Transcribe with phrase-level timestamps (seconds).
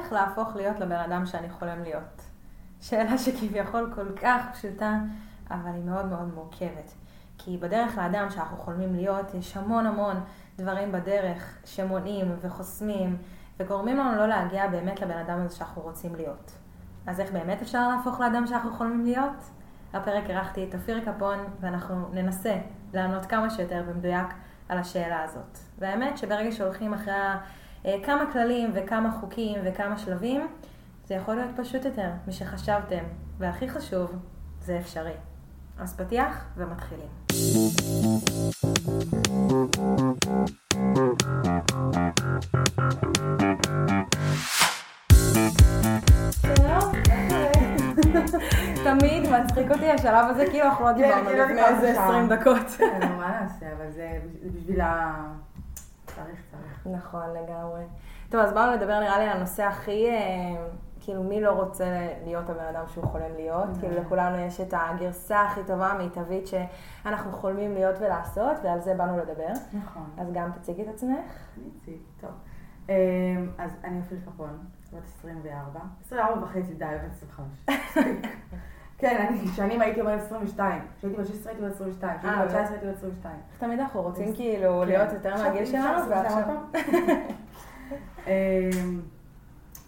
[0.00, 2.22] איך להפוך להיות לבן אדם שאני חולם להיות?
[2.80, 4.98] שאלה שכביכול כל כך פשוטה,
[5.50, 6.92] אבל היא מאוד מאוד מורכבת.
[7.38, 10.16] כי בדרך לאדם שאנחנו חולמים להיות, יש המון המון
[10.58, 13.16] דברים בדרך שמונעים וחוסמים,
[13.60, 16.52] וגורמים לנו לא להגיע באמת לבן אדם הזה שאנחנו רוצים להיות.
[17.06, 19.50] אז איך באמת אפשר להפוך לאדם שאנחנו חולמים להיות?
[19.92, 22.56] הפרק אירחתי את אופיר קפון, ואנחנו ננסה
[22.92, 24.26] לענות כמה שיותר במדויק
[24.68, 25.58] על השאלה הזאת.
[25.78, 27.14] והאמת שברגע שהולכים אחרי
[27.84, 30.46] כמה כללים וכמה חוקים וכמה שלבים,
[31.06, 33.04] זה יכול להיות פשוט יותר משחשבתם,
[33.38, 34.10] והכי חשוב,
[34.60, 35.14] זה אפשרי.
[35.78, 37.08] אז פתיח ומתחילים.
[48.84, 52.08] תמיד מצחיק אותי השלב הזה, כאילו אנחנו לא דיברנו כאילו לפני איזה שעה.
[52.08, 52.66] 20 דקות.
[52.78, 55.14] כן, מה נעשה, אבל זה זה בשביל ה...
[56.14, 56.86] צריך, צריך.
[56.86, 57.82] נכון, לגמרי.
[58.30, 60.66] טוב, אז באנו לדבר נראה לי על הנושא הכי, אה,
[61.00, 63.68] כאילו, מי לא רוצה להיות הבן אדם שהוא חולם להיות?
[63.80, 69.18] כאילו, לכולנו יש את הגרסה הכי טובה, המיטבית, שאנחנו חולמים להיות ולעשות, ועל זה באנו
[69.18, 69.52] לדבר.
[69.72, 70.10] נכון.
[70.18, 71.18] אז גם תציגי את עצמך.
[71.56, 72.30] אני אציג, טוב.
[72.88, 72.94] אמ,
[73.58, 74.58] אז אני אופיר קפון,
[74.92, 75.80] בת 24.
[76.06, 77.46] 24 וחצי, די, בת 25.
[79.00, 79.26] כן,
[79.58, 80.82] אני הייתי אומרת 22.
[80.98, 82.18] כשהייתי בת 16 הייתי בת 22.
[82.18, 83.34] כשהייתי אה, בת 19 הייתי בת 22.
[83.52, 84.88] איך תמיד אנחנו רוצים כאילו כן.
[84.88, 86.44] להיות יותר מהגיל שלנו, ועכשיו...
[88.26, 89.00] אמ,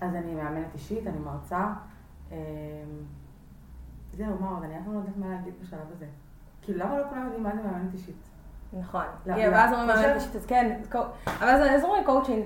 [0.01, 1.67] אז אני מאמנת אישית, אני מרצה.
[2.31, 2.37] אמ,
[4.13, 4.65] זהו, מה עוד?
[4.65, 6.07] אני אף פעם לא יודעת מה להגיד בשלב הזה.
[6.63, 8.17] כאילו, למה לא כולם יודעים מה זה מאמנת אישית?
[8.81, 9.05] נכון.
[9.27, 9.57] לא, כן, לא.
[9.57, 10.81] ואז אומרים, "מאמנת אישית", אז כן,
[11.27, 12.45] אבל אז אז אומרים קואוצ'ינג.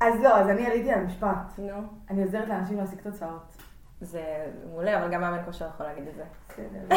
[0.00, 1.58] אז לא, אז אני עליתי על משפט.
[1.58, 1.82] נו.
[2.10, 3.55] אני עוזרת לאנשים להשיג תוצאות.
[4.00, 6.24] זה מעולה, אבל גם מאמן כושר יכול להגיד את זה.
[6.48, 6.88] בסדר.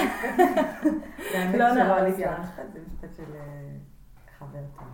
[1.33, 2.33] לא שלא נהרוס עליתי על
[2.73, 3.69] זה משפט של אה,
[4.39, 4.87] חבר טוב.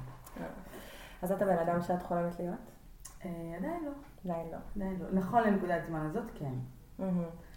[1.21, 2.55] אז את הבן אדם שאת חולמת להיות?
[3.25, 3.91] אה, עדיין לא,
[4.25, 4.57] עדיין לא.
[4.75, 5.05] עדיין לא.
[5.11, 6.53] נכון לנקודת זמן הזאת, כן.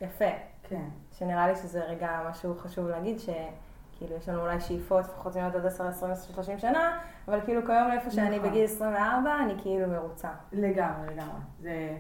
[0.00, 0.24] יפה.
[0.62, 0.88] כן.
[1.12, 5.66] שנראה לי שזה רגע משהו חשוב להגיד, שכאילו יש לנו אולי שאיפות לפחות להיות עד
[5.66, 8.50] 10, 20, 30 שנה, אבל כאילו כיום לאיפה שאני נכון.
[8.50, 10.30] בגיל 24, אני כאילו מרוצה.
[10.52, 11.40] לגמרי, לגמרי.
[11.60, 11.98] זה...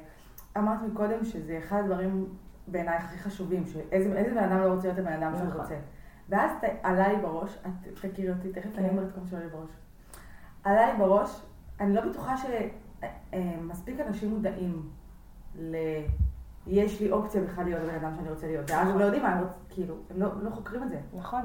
[0.58, 2.34] אמרת מקודם שזה אחד הדברים
[2.70, 5.60] בעינייך הכי חשובים, שאיזה איזה בן אדם לא רוצה להיות הבן אדם שהוא נכון.
[5.60, 5.74] רוצה.
[6.28, 7.70] ואז ת- עלה לי בראש, את
[8.10, 8.78] תכירי אותי, תכף כן.
[8.78, 9.70] אני אומרת כל מה שעולה לי בראש.
[10.64, 11.42] עלה לי בראש,
[11.80, 14.88] אני לא בטוחה שמספיק אנשים מודעים
[15.58, 15.76] ל...
[16.66, 18.70] יש לי אופציה בכלל להיות הבן אדם שאני רוצה להיות.
[18.70, 21.00] ואז הם לא יודעים מה הם רוצים, כאילו, הם לא, לא חוקרים את זה.
[21.16, 21.42] נכון.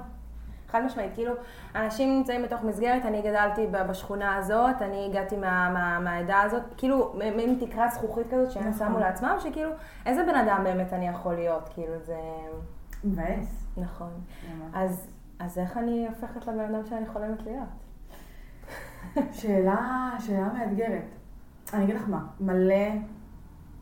[0.73, 1.34] חד משמעית, כאילו,
[1.75, 7.13] אנשים נמצאים בתוך מסגרת, אני גדלתי בשכונה הזאת, אני הגעתי מה, מה, מהעדה הזאת, כאילו,
[7.35, 8.88] מין תקרת זכוכית כזאת שהם נכון.
[8.88, 9.69] שמו לעצמם, שכאילו,
[10.06, 12.17] איזה בן אדם באמת אני יכול להיות, כאילו, זה...
[13.03, 13.66] מבאס.
[13.78, 14.09] נכון.
[14.73, 15.07] אז,
[15.39, 17.69] אז איך אני הופכת לבן אדם שאני חולמת להיות?
[19.31, 21.06] שאלה, שאלה מאתגרת.
[21.73, 22.75] אני אגיד לך מה, מלא,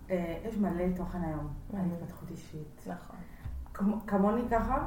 [0.09, 1.79] אה, יש מלא תוכן היום על.
[2.01, 2.87] התפתחות אישית.
[2.87, 3.15] נכון.
[3.73, 4.77] כמו- כמוני ככה,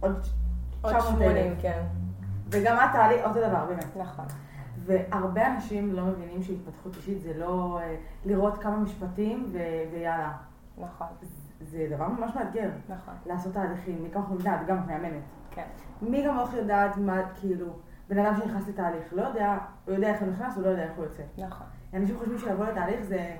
[0.00, 0.26] עוד
[0.82, 1.18] עוד 900,000.
[1.18, 1.82] 80, כן.
[2.50, 3.96] וגם את תעלי אותו דבר, באמת.
[3.96, 4.24] נכון.
[4.76, 10.32] והרבה אנשים לא מבינים שהתפתחות אישית זה לא אה, לראות כמה משפטים ו- ויאללה.
[10.78, 11.06] נכון.
[11.60, 13.14] זה דבר ממש מאתגר, נכון.
[13.26, 15.22] לעשות תהליכים, מי כמוך יודעת, גם את מאמנת.
[15.50, 15.66] כן.
[16.02, 17.66] מי כמוך יודעת מה, כאילו,
[18.08, 20.92] בן אדם שנכנס לתהליך, לא יודע, הוא יודע איך הוא נכנס, הוא לא יודע איך
[20.96, 21.22] הוא יוצא.
[21.38, 21.66] נכון.
[21.94, 23.36] אנשים חושבים שלבוא לתהליך זה,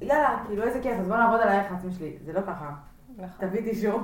[0.00, 2.18] יאללה, כאילו איזה כיף, אז בוא נעבוד על הערך העצמי שלי.
[2.24, 2.70] זה לא ככה.
[3.18, 3.48] נכון.
[3.48, 4.00] תביא אישור.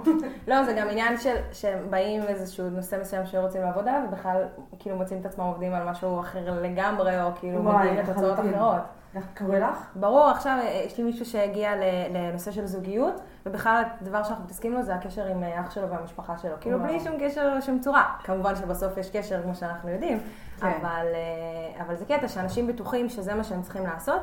[0.48, 4.44] לא, זה גם עניין של, שבאים איזשהו נושא מסוים שרוצים לעבוד עליו, ובכלל
[4.78, 8.38] כאילו מוצאים את עצמם עובדים על משהו אחר לגמרי, או כאילו מגיעים לתוצאות.
[8.38, 8.82] אחרות.
[9.14, 9.91] איך קורה לך?
[9.94, 11.72] ברור, עכשיו אה, יש לי מישהו שהגיע
[12.10, 16.38] לנושא של זוגיות, ובכלל הדבר שאנחנו מתעסקים לו זה הקשר עם אה, אח שלו והמשפחה
[16.38, 16.54] שלו.
[16.60, 16.78] כאילו.
[16.80, 18.04] בלי שום קשר לשום צורה.
[18.25, 20.20] כמובן שבסוף יש קשר, כמו שאנחנו יודעים,
[20.60, 20.66] כן.
[20.66, 24.20] אבל, אה, אבל זה קטע שאנשים בטוחים שזה מה שהם צריכים לעשות,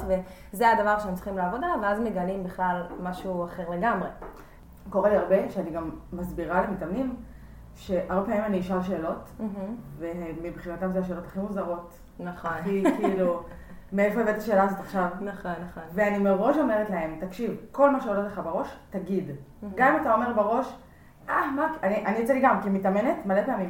[0.53, 4.09] וזה הדבר שהם צריכים לעבוד עליו, ואז מגלים בכלל משהו אחר לגמרי.
[4.89, 7.15] קורה לי הרבה, שאני גם מסבירה למתאמנים,
[7.75, 9.31] שהרבה פעמים אני אשאל שאלות,
[9.97, 11.99] ומבחינתם זה השאלות הכי מוזרות.
[12.19, 12.51] נכון.
[12.51, 13.43] הכי כאילו,
[13.93, 15.07] מאיפה הבאת את השאלה הזאת עכשיו?
[15.21, 15.83] נכון, נכון.
[15.93, 19.31] ואני מראש אומרת להם, תקשיב, כל מה שעולה לך בראש, תגיד.
[19.75, 20.75] גם אם אתה אומר בראש,
[21.29, 23.69] אה, מה, אני, אני יוצא לי גם כמתאמנת, מלא פעמים.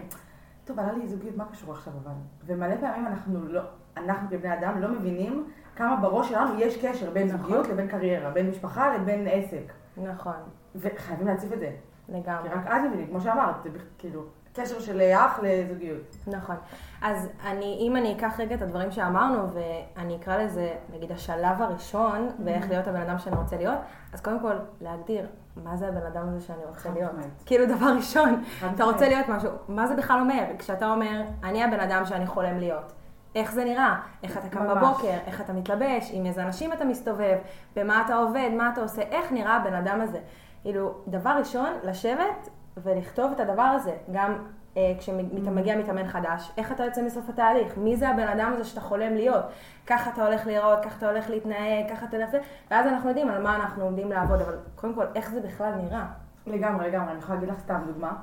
[0.66, 2.12] טוב, עלה לי זוגיות, מה קשור עכשיו אבל?
[2.46, 3.62] ומלא פעמים אנחנו לא,
[3.98, 5.46] אנחנו כבני אדם לא מבינים
[5.76, 7.42] כמה בראש שלנו יש קשר בין נכון.
[7.42, 9.72] זוגיות לבין קריירה, בין משפחה לבין עסק.
[9.98, 10.34] נכון,
[10.76, 11.72] וחייבים להציף את זה.
[12.06, 12.50] כי לגמרי.
[12.50, 14.22] רק אז מבינים, כמו שאמרת, זה כאילו,
[14.54, 16.16] קשר של אח לזוגיות.
[16.28, 16.56] נכון.
[17.02, 22.30] אז אני, אם אני אקח רגע את הדברים שאמרנו, ואני אקרא לזה, נגיד, השלב הראשון,
[22.46, 23.78] ואיך להיות הבן אדם שאני רוצה להיות,
[24.14, 25.28] אז קודם כל, להגדיר
[25.64, 27.12] מה זה הבן אדם הזה שאני רוצה להיות.
[27.46, 28.44] כאילו, דבר ראשון,
[28.76, 29.08] אתה רוצה.
[29.08, 30.44] להיות משהו, מה זה בכלל אומר?
[30.60, 32.94] כשאתה אומר, אני הבן אדם שאני חולם להיות.
[33.36, 34.78] איך זה נראה, איך אתה קם ממש.
[34.78, 37.38] בבוקר, איך אתה מתלבש, עם איזה אנשים אתה מסתובב,
[37.76, 40.20] במה אתה עובד, מה אתה עושה, איך נראה הבן אדם הזה.
[40.66, 43.96] כאילו, דבר ראשון, לשבת ולכתוב את הדבר הזה.
[44.12, 44.34] גם
[44.78, 48.82] אה, כשמגיע מתאמן חדש, איך אתה יוצא מסוף התהליך, מי זה הבן אדם הזה שאתה
[48.82, 49.46] חולם להיות.
[49.88, 52.30] ככה אתה הולך להיראות, ככה אתה הולך להתנהג, ככה אתה הולך...
[52.30, 52.40] זה,
[52.72, 56.06] ואז אנחנו יודעים על מה אנחנו עומדים לעבוד, אבל קודם כל, איך זה בכלל נראה.
[56.48, 57.12] לגמרי, לגמרי.
[57.12, 58.14] אני יכולה להגיד לך סתם דוגמה.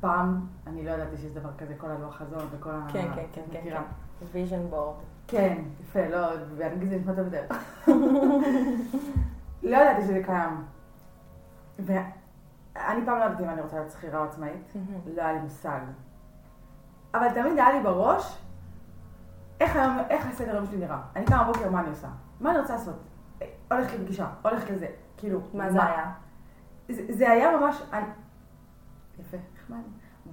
[0.00, 2.86] פעם, אני לא ידעתי שיש דבר כזה, כל הלוח חזון וכל ה...
[2.92, 3.60] כן, כן, כן, כן.
[3.70, 4.26] כן.
[4.34, 5.02] vision board.
[5.28, 7.54] כן, יפה, לא, באנגלית זה נשמע טוב יותר.
[9.62, 10.73] לא ידעתי שזה קיים.
[11.78, 14.72] ואני פעם לא ידעתי אם אני רוצה להיות שכירה עצמאית,
[15.16, 15.80] לא היה לי מושג.
[17.14, 18.38] אבל תמיד היה לי בראש,
[19.60, 21.00] איך היום, איך הסדר היום שלי נראה.
[21.16, 22.08] אני קמה בבוקר, מה אני עושה?
[22.40, 22.94] מה אני רוצה לעשות?
[23.42, 24.86] אה, הולכת לפגישה, הולכת לזה.
[25.16, 26.12] כאילו, מה זה היה?
[26.88, 27.82] זה, זה היה ממש...
[27.92, 28.06] אני...
[29.18, 29.82] יפה, נחמד.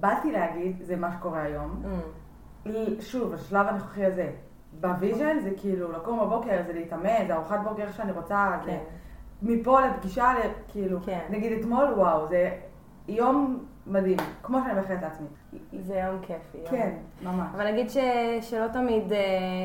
[0.00, 1.82] באתי להגיד, זה מה שקורה היום.
[1.84, 2.68] Mm.
[3.00, 4.32] שוב, השלב הנוכחי הזה,
[4.80, 8.70] ב vision זה כאילו לקום בבוקר, זה להתאמן, זה ארוחת בוקר איך שאני רוצה, זה
[8.70, 8.78] כן.
[9.42, 10.32] מפה לפגישה,
[10.68, 11.18] כאילו, כן.
[11.30, 12.50] נגיד אתמול, וואו, זה
[13.08, 15.26] יום מדהים, כמו שאני מאחלת לעצמי.
[15.80, 16.58] זה יום כיפי.
[16.58, 16.90] יום- כן,
[17.22, 17.46] ממש.
[17.56, 17.96] אבל נגיד ש,
[18.40, 19.18] שלא תמיד, אה,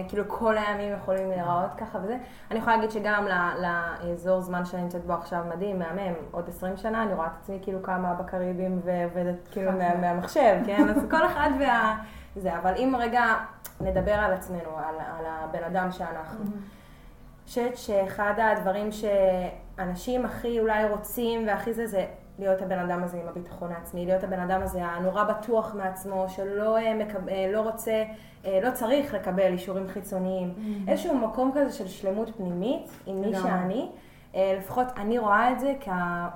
[0.08, 2.18] כאילו כל הימים יכולים להיראות ככה וזה.
[2.52, 3.26] אני יכולה להגיד שגם
[3.62, 7.60] לאזור זמן שאני נמצאת בו עכשיו מדהים, מהמם, עוד 20 שנה אני רואה את עצמי
[7.62, 9.96] כאילו קמה בקריבים ועובדת כאילו מה.
[9.96, 10.90] מהמחשב, כן?
[10.90, 11.98] אז כל אחד וה...
[12.36, 13.24] זה, אבל אם רגע
[13.82, 16.46] נדבר על עצמנו, על, על הבן אדם שאנחנו.
[17.48, 22.06] חושבת שאחד הדברים שאנשים הכי אולי רוצים והכי זה, זה
[22.40, 26.78] להיות הבן אדם הזה עם הביטחון העצמי, להיות הבן אדם הזה הנורא בטוח מעצמו, שלא
[26.78, 27.30] אה, מקב...
[27.30, 28.04] אה, לא רוצה,
[28.46, 30.54] אה, לא צריך לקבל אישורים חיצוניים.
[30.88, 33.36] איזשהו מקום כזה של שלמות פנימית עם מי.
[33.36, 33.90] שאני.
[34.58, 35.74] לפחות אני רואה את זה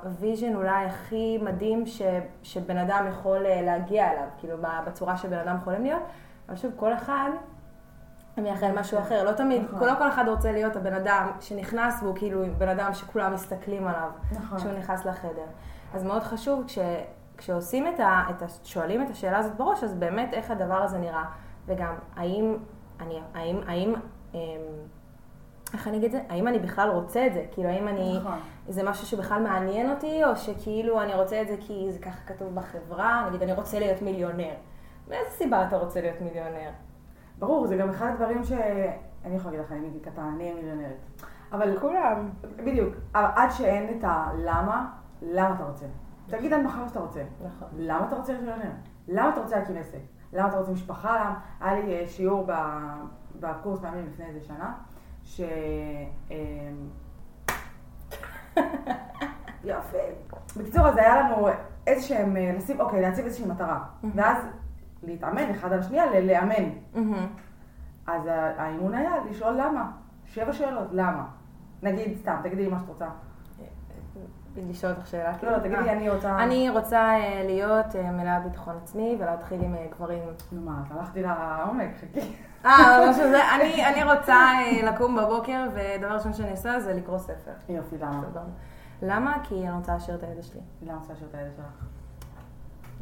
[0.04, 2.02] כוויז'ן אולי הכי מדהים ש...
[2.44, 6.02] שבן אדם יכול להגיע אליו, כאילו בצורה שבן אדם חולם להיות.
[6.50, 7.30] אבל שוב, כל אחד
[8.38, 9.24] מייחל משהו אחר.
[9.24, 9.88] לא תמיד, נכון.
[9.88, 14.10] לא כל אחד רוצה להיות הבן אדם שנכנס והוא כאילו בן אדם שכולם מסתכלים עליו
[14.31, 14.57] נכון.
[14.57, 15.45] כשהוא נכנס לחדר.
[15.94, 16.80] אז מאוד חשוב כש,
[17.38, 18.45] כשעושים את ה, את ה...
[18.63, 21.24] שואלים את השאלה הזאת בראש, אז באמת איך הדבר הזה נראה.
[21.66, 22.57] וגם, האם
[23.00, 23.94] אני, האם, האם,
[24.34, 24.39] אמ,
[25.74, 26.22] איך אני אגיד את זה?
[26.30, 27.45] האם אני בכלל רוצה את זה?
[27.51, 28.18] כאילו, האם אני...
[28.19, 28.39] נכון.
[28.68, 32.56] זה משהו שבכלל מעניין אותי, או שכאילו אני רוצה את זה כי זה ככה כתוב
[32.56, 34.54] בחברה, נגיד אני רוצה להיות מיליונר.
[35.07, 36.69] מאיזה סיבה אתה רוצה להיות מיליונר?
[37.42, 38.52] ברור, זה גם אחד הדברים ש...
[39.26, 40.98] אני יכולה להגיד לך, אני מגיל קטן, אני אהיה מיליונרת.
[41.52, 42.30] אבל כולם.
[42.58, 44.92] בדיוק, עד שאין את הלמה,
[45.22, 45.86] למה אתה רוצה?
[46.28, 47.24] תגיד עד מחר שאתה רוצה.
[47.46, 47.68] נכון.
[47.78, 48.72] למה אתה רוצה מיליונר?
[49.08, 50.00] למה אתה רוצה להקים עסק?
[50.34, 51.34] למה אתה רוצה משפחה?
[51.60, 52.48] היה לי אה, שיעור
[53.40, 54.74] בקורס מאמנים לפני איזה שנה,
[55.24, 55.42] ש...
[56.32, 56.90] אמ,
[59.64, 59.98] יופי.
[60.58, 61.48] בקיצור, אז היה לנו
[61.88, 63.84] איזה שהם, אה, לשים, אוקיי, להציב איזושהי מטרה.
[64.16, 64.38] ואז
[65.03, 66.69] להתאמן אחד על השנייה, ל- לאמן.
[66.94, 67.27] מהמם.
[68.07, 68.21] אז
[68.57, 69.92] האימון היה לשאול למה.
[70.25, 71.25] שבע שאלות, למה?
[71.83, 73.07] נגיד, סתם, תגידי מה שאת רוצה.
[74.57, 75.31] לשאול אותך שאלה.
[75.31, 75.51] לא, כאילו?
[75.51, 75.92] לא, תגידי, אה.
[75.92, 76.44] אני רוצה...
[76.44, 80.24] אני רוצה אה, להיות אה, מלאת ביטחון עצמי ולהתחיל עם גברים.
[80.51, 82.33] נו מה, הלכתי לעומק, חכי.
[82.65, 84.38] אה, משהו זה, אני, אני רוצה
[84.83, 87.51] לקום בבוקר, ודבר ראשון שאני עושה זה לקרוא ספר.
[87.69, 88.21] יופי, למה?
[89.01, 89.38] למה?
[89.44, 90.62] כי אני רוצה להשאיר את הידע שלי.
[90.81, 91.86] למה רוצה להשאיר את הילד שלך?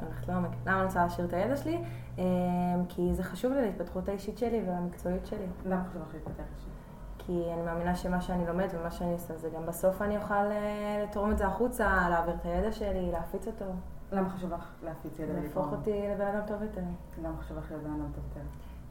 [0.05, 0.49] הולכת לעומק.
[0.65, 1.83] למה אני רוצה להשאיר את הידע שלי?
[2.19, 2.23] אה,
[2.89, 5.45] כי זה חשוב לי להתפתחות האישית שלי ולמקצועיות שלי.
[5.65, 6.69] למה חשוב לך להתפתח אישית?
[7.17, 11.03] כי אני מאמינה שמה שאני לומדת ומה שאני עושה, זה גם בסוף אני אוכל אה,
[11.03, 13.65] לתרום את זה החוצה, להעביר את הידע שלי, להפיץ אותו,
[14.11, 15.71] למה חשוב לך להפיץ ידע להפוך?
[15.71, 16.81] אותי לבן אדם טוב יותר.
[17.23, 18.47] למה חשוב לך להיות בן אדם טוב יותר?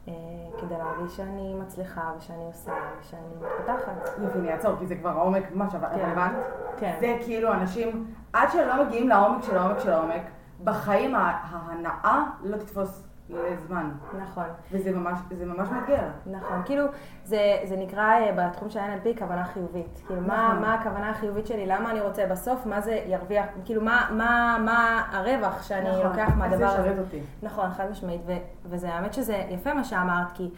[0.07, 4.21] אה, כדי להרגיש שאני מצליחה ושאני עושה ושאני מתפתחת.
[4.23, 6.33] יופי, אני אעצור, כי זה כבר העומק, מה שווה, כן.
[6.77, 6.97] כן.
[6.99, 10.21] זה כאילו אנשים, עד שלא מגיעים לעומק של העומק של העומק,
[10.63, 13.91] בחיים ההנאה לא תתפוס לזמן.
[14.23, 14.43] נכון.
[14.71, 16.07] וזה ממש, זה ממש מאתגר.
[16.25, 16.85] נכון, כאילו,
[17.23, 20.01] זה, זה נקרא אה, בתחום של NLP כוונה חיובית.
[20.07, 20.61] כאילו, מה, נכון.
[20.61, 21.65] מה הכוונה החיובית שלי?
[21.65, 22.65] למה אני רוצה בסוף?
[22.65, 23.45] מה זה ירוויח?
[23.65, 26.05] כאילו, מה, מה, מה הרווח שאני נכון.
[26.05, 26.89] לוקח מהדבר זה הזה?
[26.89, 27.19] ישרת אותי.
[27.43, 30.49] נכון, חד משמעית, ו- וזה האמת שזה יפה מה שאמרת, כי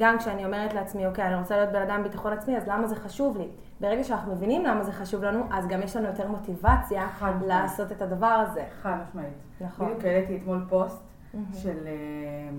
[0.00, 2.96] גם כשאני אומרת לעצמי, אוקיי, אני רוצה להיות בן אדם ביטחון עצמי, אז למה זה
[2.96, 3.48] חשוב לי?
[3.80, 7.32] ברגע שאנחנו מבינים למה זה חשוב לנו, אז גם יש לנו יותר מוטיבציה חד.
[7.46, 8.64] לעשות את הדבר הזה.
[8.82, 9.34] חד משמעית.
[9.60, 9.86] נכון.
[9.86, 11.02] בדיוק העליתי אתמול פוסט
[11.34, 11.52] מהמם.
[11.52, 11.86] של...
[11.86, 12.50] אה,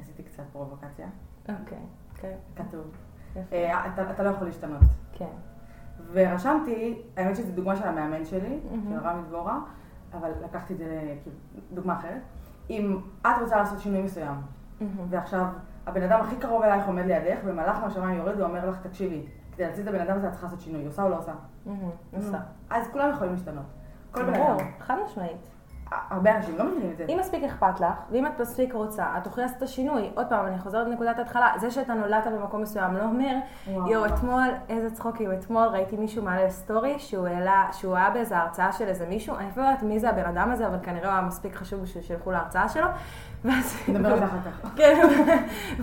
[0.00, 1.06] עשיתי קצת פרובוקציה.
[1.48, 1.78] אוקיי,
[2.14, 2.90] כן, כתוב.
[3.36, 3.56] יפה.
[3.56, 4.80] אה, אתה אתה לא יכול להשתנות.
[5.12, 5.24] כן.
[6.12, 8.98] ורשמתי, האמת שזו דוגמה של המאמן שלי, מהמם.
[9.00, 9.58] של רמי דבורה,
[10.14, 11.36] אבל לקחתי את זה כאילו,
[11.72, 12.22] דוגמה אחרת.
[12.70, 14.36] אם את רוצה לעשות שינוי מסוים,
[14.80, 15.06] מהמם.
[15.10, 15.44] ועכשיו
[15.86, 19.26] הבן אדם הכי קרוב אלייך עומד לידך, ומלאך מהשמיים יורד ואומר לך, תקשיבי,
[19.58, 21.32] כדי להציל את הבן אדם הזה את צריכה לעשות שינוי, עושה או לא עושה?
[22.16, 22.38] עושה.
[22.70, 23.64] אז כולם יכולים להשתנות.
[24.12, 24.56] כל בן אדם.
[24.80, 25.36] חד משמעית.
[25.90, 27.04] הרבה אנשים לא מבינים את זה.
[27.08, 30.10] אם מספיק אכפת לך, ואם את מספיק רוצה, את תוכלי לעשות את השינוי.
[30.14, 33.34] עוד פעם, אני חוזרת לנקודת ההתחלה, זה שאתה נולדת במקום מסוים לא אומר.
[33.66, 38.72] יואו, אתמול, איזה צחוקים, אתמול ראיתי מישהו מעלה סטורי, שהוא העלה, שהוא היה באיזה הרצאה
[38.72, 41.12] של איזה מישהו, אני אפילו לא יודעת מי זה הבן אדם הזה, אבל כנראה הוא
[41.18, 42.86] היה מספיק חשוב בשביל שילכו להרצאה שלו.
[43.44, 44.70] ואז, נדבר על זה אחר כך.
[44.76, 45.08] כן,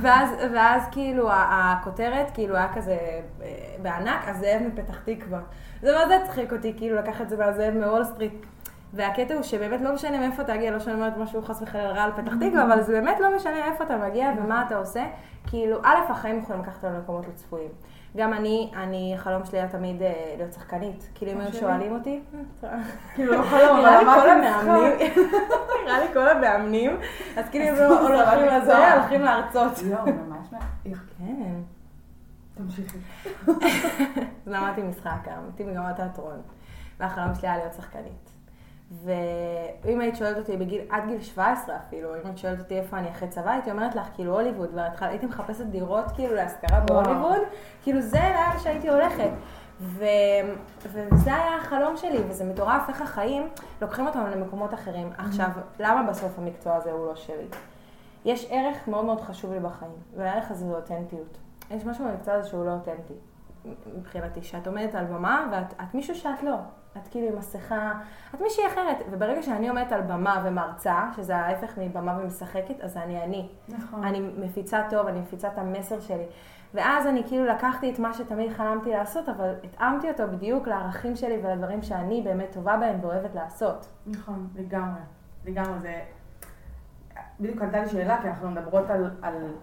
[0.01, 2.97] ואז, ואז כאילו הכותרת, כאילו היה כזה
[3.41, 3.47] אה,
[3.81, 5.39] בענק, הזאב מפתח תקווה.
[5.81, 8.45] זה מה זה הצחיק אותי, כאילו לקח את זה מהזאב מוול סטריט.
[8.95, 12.03] והקטע הוא שבאמת לא משנה מאיפה אתה מגיע, לא שאני אומרת משהו חס וחלילה רע
[12.03, 15.05] על פתח תקווה, אבל זה באמת לא משנה איפה אתה מגיע ומה אתה עושה.
[15.47, 17.69] כאילו, א', החיים יכולים לקחת אותנו למקומות לא צפויים.
[18.17, 21.09] גם אני, אני, החלום שלי היה תמיד אה, להיות שחקנית.
[21.15, 21.59] כאילו, אם היו שלי.
[21.59, 22.21] שואלים אותי,
[23.15, 25.09] כאילו, לא חלום, אבל כל המאמנים.
[25.85, 26.97] נראה לי כל המאמנים,
[27.37, 28.93] אז כאילו הם לא הולכים הסבת לזה.
[28.93, 29.71] הולכים להרצות.
[29.83, 30.59] יואו, ממש מה...
[31.17, 31.53] כן.
[32.53, 32.97] תמשיכי.
[34.47, 36.41] למדתי משחק, למדתי מגמת תיאטרון,
[36.99, 38.34] והחלום שלי היה להיות שחקנית.
[38.91, 43.09] ואם היית שואלת אותי בגיל, עד גיל 17 אפילו, אם היית שואלת אותי איפה אני
[43.11, 46.79] אחרי צבא, הייתי אומרת לך, כאילו הוליווד, והתחל- הייתי מחפשת דירות כאילו להשכרה.
[46.79, 47.41] בהוליווד,
[47.83, 49.29] כאילו זה לאן שהייתי הולכת.
[49.79, 50.05] ו...
[50.85, 53.47] וזה היה החלום שלי, וזה מטורף איך החיים
[53.81, 55.09] לוקחים אותנו למקומות אחרים.
[55.17, 55.49] עכשיו,
[55.79, 57.47] למה בסוף המקצוע הזה הוא לא שלי?
[58.25, 61.37] יש ערך מאוד מאוד חשוב לי בחיים, והערך הזה הוא אותנטיות.
[61.71, 63.13] יש משהו במקצוע הזה שהוא לא אותנטי,
[63.97, 66.55] מבחינתי, שאת עומדת על במה ואת את מישהו שאת לא.
[66.97, 67.93] את כאילו עם מסכה,
[68.35, 68.97] את מישהי אחרת.
[69.11, 73.49] וברגע שאני עומדת על במה ומרצה, שזה ההפך מבמה ומשחקת, אז אני אני.
[73.69, 74.03] נכון.
[74.03, 76.25] אני מפיצה טוב, אני מפיצה את המסר שלי.
[76.73, 81.37] ואז אני כאילו לקחתי את מה שתמיד חלמתי לעשות, אבל התאמתי אותו בדיוק לערכים שלי
[81.43, 83.87] ולדברים שאני באמת טובה בהם ואוהבת לעשות.
[84.07, 85.01] נכון, לגמרי.
[85.45, 86.01] לגמרי, זה...
[87.39, 89.53] בדיוק עלתה לי שאלה, כי אנחנו מדברות על, על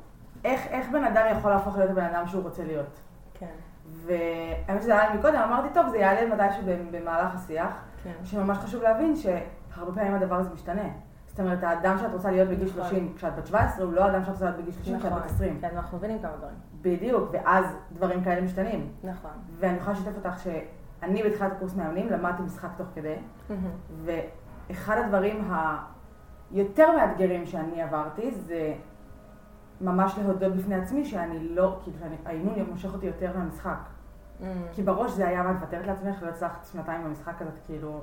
[0.44, 3.00] איך, איך בן אדם יכול להפוך להיות הבן אדם שהוא רוצה להיות.
[3.34, 3.46] כן,
[4.06, 7.72] והאמת שזה עלה לי מקודם, אמרתי, טוב, זה יעלה מתישהו במהלך השיח,
[8.04, 8.12] כן.
[8.24, 10.88] שממש חשוב להבין שהרבה פעמים הדבר הזה משתנה.
[11.26, 12.82] זאת אומרת, האדם שאת רוצה להיות בגיל נכון.
[12.82, 15.58] 30 כשאת בת 17, הוא לא האדם שאת רוצה להיות בגיל 30 כשאת בת 20.
[15.60, 16.54] כן, אנחנו מבינים כמה דברים.
[16.82, 18.92] בדיוק, ואז דברים כאלה משתנים.
[19.04, 19.30] נכון.
[19.58, 23.14] ואני יכולה לשתף אותך שאני בתחילת הקורס מאמנים למדתי משחק תוך כדי,
[24.04, 25.50] ואחד הדברים
[26.50, 28.74] היותר מאתגרים שאני עברתי זה
[29.82, 33.78] ממש להודות בפני עצמי שאני לא, כאילו שהאימון מושך אותי יותר מהמשחק.
[34.72, 38.00] כי בראש זה היה, מה, את מוותרת לעצמך, לא הצלחת שנתיים במשחק הזה, כאילו...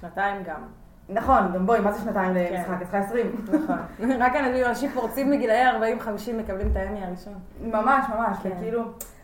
[0.00, 0.60] שנתיים גם.
[1.08, 2.54] נכון, גם בואי, מה זה שנתיים כן.
[2.54, 2.74] למשחק?
[2.76, 3.44] את צריכה 20.
[3.52, 3.78] נכון.
[4.22, 4.32] רק
[4.68, 7.34] אנשים פורצים בגילאי 40-50 מקבלים את הימי הראשון.
[7.60, 8.36] ממש, ממש.
[8.44, 8.82] וכאילו,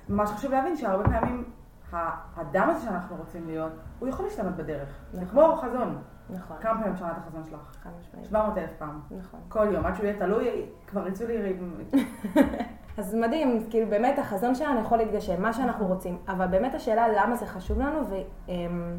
[0.09, 1.45] ממש חשוב להבין שהרבה פעמים
[1.93, 4.89] האדם הזה שאנחנו רוצים להיות, הוא יכול להשתנות בדרך.
[5.13, 5.31] זה נכון.
[5.31, 5.99] כמו חזון.
[6.35, 6.57] נכון.
[6.61, 7.77] כמה פעמים שמעת את החזון שלך?
[7.83, 8.27] חד משמעית.
[8.27, 9.01] 700 אלף פעם.
[9.11, 9.41] נכון.
[9.49, 11.57] כל יום, עד שהוא יהיה תלוי, כבר יצאו לי...
[12.99, 17.37] אז מדהים, כאילו באמת החזון שלנו יכול להתגשם, מה שאנחנו רוצים, אבל באמת השאלה למה
[17.37, 18.15] זה חשוב לנו ו,
[18.49, 18.99] אמ,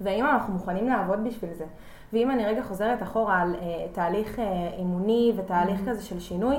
[0.00, 1.64] והאם אנחנו מוכנים לעבוד בשביל זה.
[2.12, 4.44] ואם אני רגע חוזרת אחורה על אה, תהליך אה,
[4.78, 6.56] אימוני ותהליך כזה של שינוי,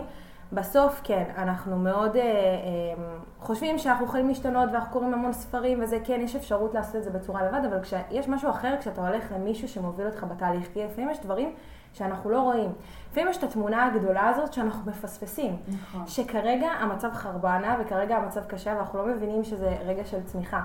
[0.53, 5.99] בסוף כן, אנחנו מאוד אה, אה, חושבים שאנחנו יכולים להשתנות ואנחנו קוראים המון ספרים וזה,
[6.03, 9.67] כן, יש אפשרות לעשות את זה בצורה לבד, אבל כשיש משהו אחר כשאתה הולך למישהו
[9.67, 11.53] שמוביל אותך בתהליך, כי לפעמים יש דברים
[11.93, 12.71] שאנחנו לא רואים.
[13.11, 15.57] לפעמים יש את התמונה הגדולה הזאת שאנחנו מפספסים.
[15.67, 16.07] נכון.
[16.07, 20.61] שכרגע המצב חרבנה וכרגע המצב קשה ואנחנו לא מבינים שזה רגע של צמיחה.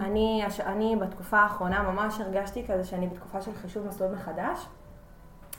[0.00, 4.66] אני, הש- אני בתקופה האחרונה ממש הרגשתי כזה שאני בתקופה של חישוב מסלול מחדש.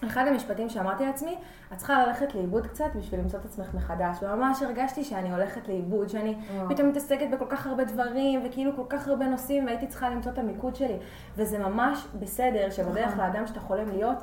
[0.07, 1.37] אחד המשפטים שאמרתי לעצמי,
[1.73, 4.17] את צריכה ללכת לאיבוד קצת בשביל למצוא את עצמך מחדש.
[4.23, 6.69] וממש הרגשתי שאני הולכת לאיבוד, שאני וואו.
[6.69, 10.37] פתאום מתעסקת בכל כך הרבה דברים, וכאילו כל כך הרבה נושאים, והייתי צריכה למצוא את
[10.37, 10.97] המיקוד שלי.
[11.35, 13.17] וזה ממש בסדר שבדרך נכון.
[13.19, 14.17] לאדם שאתה חולם להיות,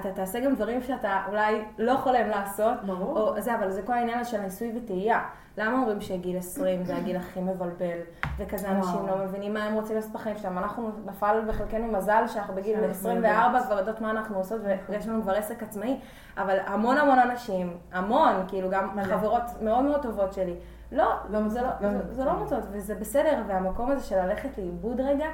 [0.00, 2.84] אתה תעשה גם דברים שאתה אולי לא חולם לעשות.
[2.86, 3.18] ברור.
[3.18, 5.20] או זה, אבל זה כל העניין של ניסוי וטעייה.
[5.58, 7.98] למה אומרים שגיל 20 זה הגיל הכי מבלבל,
[8.38, 8.68] וכזה.
[8.68, 10.58] אנשים לא מבינים מה הם רוצים לעשות בחיים שלהם.
[10.58, 13.66] אנחנו נפל בחלקנו מזל שאנחנו בגיל שאנחנו 24 יודעות.
[13.66, 16.00] כבר יודעות מה אנחנו עושות, ויש לנו כבר עסק עצמאי,
[16.38, 18.98] אבל המון המון אנשים, המון, כאילו גם.
[19.04, 20.54] חברות מאוד מאוד טובות שלי,
[20.92, 22.62] לא, לא זה לא, מוצאות, לא זה- לא מוצאות.
[22.70, 25.26] וזה בסדר, והמקום הזה של ללכת לאיבוד רגע,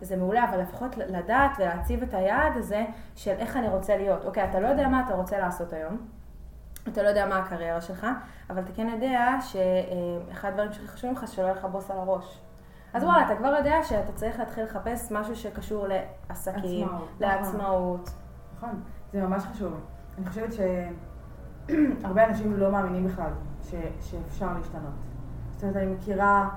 [0.00, 4.24] זה מעולה, אבל לפחות לדעת ולהציב את היעד הזה של איך אני רוצה להיות.
[4.24, 5.96] אוקיי, אתה לא יודע מה אתה רוצה לעשות היום,
[6.88, 8.06] אתה לא יודע מה הקריירה שלך,
[8.50, 12.40] אבל אתה כן יודע שאחד הדברים שהכי חשובים לך, שלא יהיה לך בוס על הראש.
[12.92, 18.10] אז וואלה, אתה כבר יודע שאתה צריך להתחיל לחפש משהו שקשור לעסקים, עצמאות, לעצמאות.
[18.56, 18.80] נכון,
[19.12, 19.80] זה ממש חשוב.
[20.18, 23.30] אני חושבת שהרבה אנשים לא מאמינים בכלל
[23.62, 23.74] ש...
[24.00, 24.92] שאפשר להשתנות.
[25.54, 26.48] זאת אומרת, אני מכירה,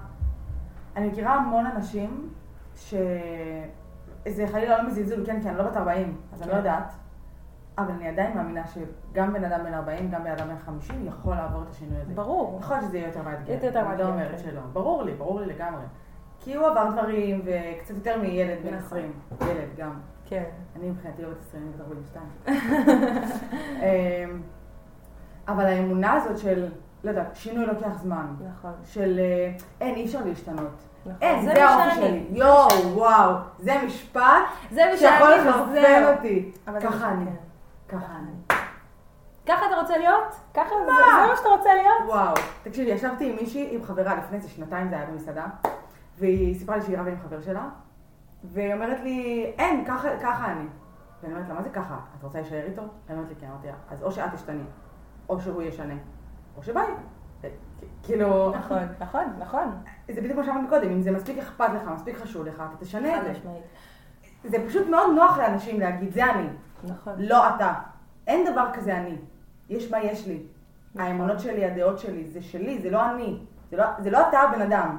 [0.95, 2.29] אני מכירה המון אנשים
[2.89, 2.93] ש...
[4.27, 6.57] זה חלילה לא מזלזול, כן, כי אני לא בת 40, אז אני לא כן.
[6.57, 6.93] יודעת.
[7.77, 11.35] אבל אני עדיין מאמינה שגם בן אדם בן 40, גם בן אדם בן 50, יכול
[11.35, 12.13] לעבור את השינוי הזה.
[12.13, 12.59] ברור.
[12.61, 13.53] יכול להיות שזה יהיה יותר מאתגר.
[13.53, 14.37] יותר אני מאתגר, לא אומרת כן.
[14.37, 14.61] שלא.
[14.73, 15.83] ברור לי, ברור לי לגמרי.
[16.39, 18.97] כי הוא עבר דברים, וקצת יותר מילד בן נכון.
[18.97, 19.11] 20.
[19.41, 19.99] ילד גם.
[20.25, 20.43] כן.
[20.75, 22.25] אני מבחינתי לא בת 20, אני בת 42.
[23.81, 24.41] אמ,
[25.47, 26.67] אבל האמונה הזאת של,
[27.03, 28.25] לא יודעת, שינוי לוקח זמן.
[28.57, 28.73] נכון.
[28.85, 30.71] של אה, אין, אי אפשר להשתנות.
[31.05, 31.17] נכון.
[31.21, 31.95] אין, זה זה האופי.
[31.95, 32.25] שלי.
[32.29, 36.13] יואו, וואו, זה משפט זה שיכול לחרפן.
[36.17, 36.51] אותי.
[36.81, 37.25] ככה אני.
[37.87, 37.97] כן.
[37.97, 38.57] ככה אני.
[39.45, 40.35] ככה אתה רוצה להיות?
[40.53, 41.97] ככה זה זה מה שאתה רוצה להיות?
[42.07, 42.33] וואו.
[42.63, 45.45] תקשיבי, ישבתי עם מישהי, עם חברה לפני איזה שנתיים זה היה במסעדה,
[46.17, 47.69] והיא סיפרה לי שהיא רבה עם חבר שלה,
[48.43, 50.65] והיא אומרת לי, אין, ככה, ככה אני.
[51.23, 51.97] ואני אומרת לה, מה זה ככה?
[52.19, 52.81] את רוצה להישאר איתו?
[52.81, 54.63] היא אומרת לי, כן, אמרתי לה, אז או שאת תשתני,
[55.29, 55.93] או שהוא ישנה,
[56.57, 56.87] או שביי.
[57.43, 57.49] אה,
[58.03, 59.71] כאילו, נכון, נכון, נכון.
[60.11, 63.17] זה בדיוק מה שאמרתי קודם, אם זה מספיק אכפת לך, מספיק חשוב לך, אתה תשנה
[63.17, 63.49] את זה.
[64.43, 66.47] זה פשוט מאוד נוח לאנשים להגיד, זה אני,
[66.83, 67.13] נכון.
[67.17, 67.73] לא אתה.
[68.27, 69.17] אין דבר כזה אני.
[69.69, 70.43] יש מה יש לי.
[70.95, 71.07] נכון.
[71.07, 73.39] האמונות שלי, הדעות שלי, זה שלי, זה לא אני.
[73.71, 74.97] זה לא, זה לא אתה הבן אדם.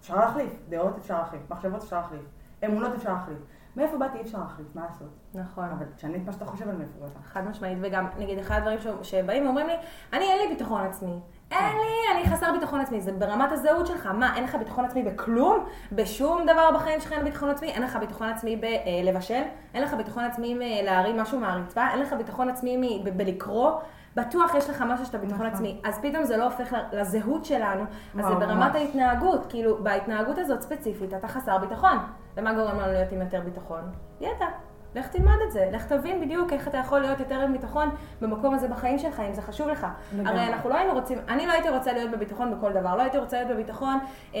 [0.00, 2.22] אפשר להחליף, דעות אפשר להחליף, מחשבות אפשר להחליף,
[2.64, 3.38] אמונות אפשר להחליף.
[3.76, 5.08] מאיפה באתי אי אפשר להחליף, מה לעשות?
[5.34, 5.64] נכון.
[5.64, 7.24] אבל תשני את מה שאתה חושב על מאיפה באת.
[7.24, 9.74] חד משמעית, וגם, נגיד, אחד הדברים שבאים ואומרים לי,
[10.12, 11.20] אני אין לי ביטחון עצמי.
[11.52, 13.00] אין לי, אני חסר ביטחון עצמי.
[13.00, 14.06] זה ברמת הזהות שלך.
[14.06, 15.64] מה, אין לך ביטחון עצמי בכלום?
[15.92, 17.68] בשום דבר בחיים שלך אין ביטחון עצמי?
[17.68, 19.42] אין לך ביטחון עצמי בלבשל?
[19.74, 21.88] אין לך ביטחון עצמי מלהרים משהו מהרצפה?
[21.90, 23.70] אין לך ביטחון עצמי בלקרוא?
[24.16, 25.54] בטוח יש לך משהו שאתה ביטחון נכון.
[25.54, 25.80] עצמי.
[25.84, 27.84] אז פתאום זה לא הופך לזהות שלנו,
[28.18, 28.74] אז זה ברמת.
[28.74, 29.46] ההתנהגות.
[29.48, 31.98] כאילו, בהתנהגות הזאת ספציפית, אתה חסר ביטחון.
[32.36, 33.80] ומה גורם לנו להיות עם יותר ביטחון?
[34.20, 34.46] ידע.
[34.94, 38.54] לך תלמד את זה, לך תבין בדיוק איך אתה יכול להיות יותר עם ביטחון במקום
[38.54, 39.86] הזה בחיים שלך, אם זה חשוב לך.
[40.12, 40.32] לגמרי.
[40.32, 43.18] הרי אנחנו לא היינו רוצים, אני לא הייתי רוצה להיות בביטחון בכל דבר, לא הייתי
[43.18, 43.98] רוצה להיות בביטחון
[44.34, 44.40] אה,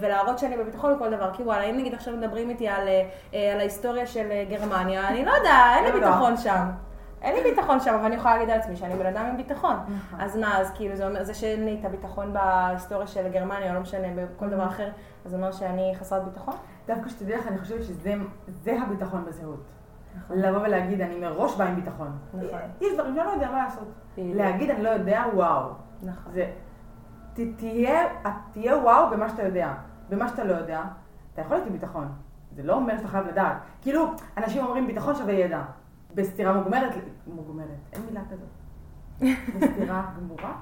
[0.00, 3.52] ולהראות שאני בביטחון בכל דבר, כי וואלה, אם נגיד עכשיו מדברים איתי על, אה, אה,
[3.52, 6.10] על ההיסטוריה של אה, גרמניה, אני לא יודע, אין לי לא יודע.
[6.10, 6.66] ביטחון שם.
[7.22, 9.76] אין לי ביטחון שם, אבל אני יכולה להגיד על עצמי שאני בן אדם עם ביטחון.
[9.76, 10.20] נכון.
[10.20, 13.74] אז מה, אז כאילו זה אומר, זה שאין לי את הביטחון בהיסטוריה של גרמניה, או
[13.74, 14.88] לא משנה, בכל דבר אחר,
[15.24, 16.54] אז זה אומר שאני חסרת ביטחון?
[16.86, 18.14] דווקא שתדעי לך, אני חושבת שזה
[18.48, 19.60] זה הביטחון בזהות.
[20.16, 20.38] נכון.
[20.38, 22.18] לבוא ולהגיד, אני מראש באה עם ביטחון.
[22.34, 22.60] נכון.
[22.80, 23.88] יש דברים שאני לא יודע מה לעשות.
[24.16, 24.36] בדיוק.
[24.36, 25.68] להגיד, אני לא יודע, וואו.
[26.02, 26.32] נכון.
[26.32, 26.50] זה,
[27.34, 28.02] ת, תהיה,
[28.52, 29.74] תהיה וואו במה שאתה יודע.
[30.08, 30.82] במה שאתה לא יודע,
[31.32, 32.08] אתה יכול להיות עם ביטחון.
[32.56, 33.56] זה לא אומר שאתה חייב לדעת.
[33.80, 34.04] כאילו,
[34.36, 35.62] אנשים אומרים ביטחון שווה ידע.
[36.14, 36.92] בסתירה מוגמרת,
[37.26, 38.48] מוגמרת, אין מילה כזאת.
[39.60, 40.52] בסתירה גמורה?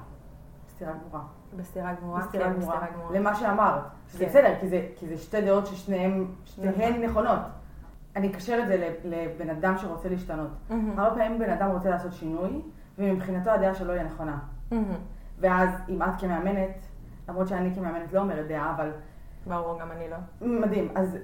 [0.67, 1.23] בסתירה גמורה.
[1.57, 2.75] בסתירה גמורה, בסתירה כן, גמורה.
[2.75, 3.19] בסתירה גמורה.
[3.19, 3.83] למה שאמרת.
[4.17, 4.25] כן.
[4.25, 7.03] בסדר, כי זה, כי זה שתי דעות ששתיהן שתיהן נכון.
[7.03, 7.39] נכונות.
[8.15, 10.49] אני אקשר את זה לבן אדם שרוצה להשתנות.
[10.69, 10.99] מהמם.
[10.99, 12.61] הרבה פעמים בן אדם רוצה לעשות שינוי,
[12.97, 14.39] ומבחינתו הדעה שלו היא הנכונה.
[14.71, 14.95] מהמם.
[15.39, 16.85] ואז אם את כמאמנת,
[17.29, 18.91] למרות שאני כמאמנת לא אומרת דעה, אבל
[19.47, 20.17] ברור, גם אני לא.
[20.41, 20.91] מדהים.
[20.95, 21.17] אז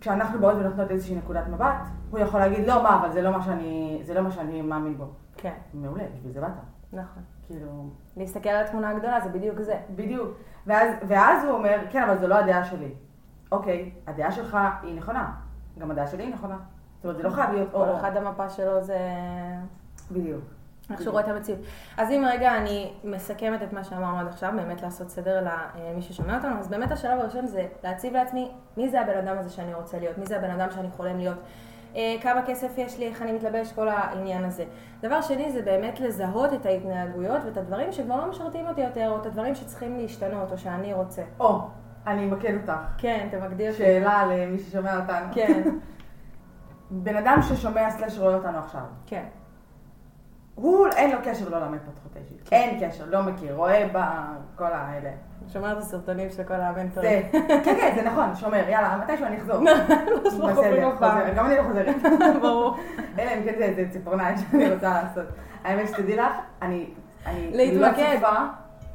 [0.00, 3.42] כשאנחנו באות ונותנות איזושהי נקודת מבט, הוא יכול להגיד, לא, מה, אבל זה לא מה
[3.42, 5.04] שאני, זה לא מה שאני מאמין בו.
[5.36, 6.50] כן, מעולה, בשביל זה באת.
[6.92, 7.22] נכון.
[7.46, 9.76] כאילו, להסתכל על התמונה הגדולה זה בדיוק זה.
[9.96, 10.28] בדיוק.
[10.66, 12.94] ואז, ואז הוא אומר, כן, אבל זו לא הדעה שלי.
[13.52, 15.32] אוקיי, הדעה שלך היא נכונה.
[15.78, 16.56] גם הדעה שלי היא נכונה.
[16.96, 17.96] זאת אומרת, זה לא חייב להיות כל או...
[17.96, 18.98] אחד המפה שלו זה...
[20.10, 20.44] בדיוק.
[20.90, 21.60] איך שהוא רואה את המציאות.
[21.96, 25.46] אז אם רגע אני מסכמת את מה שאמרנו עד עכשיו, באמת לעשות סדר
[25.90, 29.50] למי ששומע אותנו, אז באמת השלב הראשון זה להציב לעצמי מי זה הבן אדם הזה
[29.50, 31.38] שאני רוצה להיות, מי זה הבן אדם שאני חולם להיות,
[31.96, 34.64] אה, כמה כסף יש לי, איך אני מתלבש, כל העניין הזה.
[35.00, 39.20] דבר שני זה באמת לזהות את ההתנהגויות ואת הדברים שכבר לא משרתים אותי יותר, או
[39.20, 41.22] את הדברים שצריכים להשתנות, או שאני רוצה.
[41.40, 41.60] או,
[42.06, 42.72] אני אמקד אותך.
[42.98, 43.78] כן, תמקדי אותי.
[43.78, 45.26] שאלה למי ששומע אותנו.
[45.32, 45.62] כן,
[47.04, 49.24] בן אדם ששומע סלש רואה אותנו עכשיו, כן.
[50.54, 52.40] הוא, אין לו קשר לא לעולם התפתחות האישית.
[52.44, 52.56] כן.
[52.56, 55.10] אין קשר, לא מכיר, רואה בכל האלה.
[55.52, 57.22] שומע את הסרטונים של כל המנטורים.
[57.32, 59.64] זה, כן, כן, זה נכון, שומר, יאללה, מתישהו אני אחזור.
[60.24, 60.96] בסדר.
[60.96, 61.96] חוזר, גם אני לא חוזרת.
[62.42, 62.76] ברור.
[63.18, 65.26] אלא אם כן זה ציפורניים שאני רוצה לעשות.
[65.64, 66.90] האמת שתדעי לך, אני
[67.26, 68.18] אני לא להתמקד.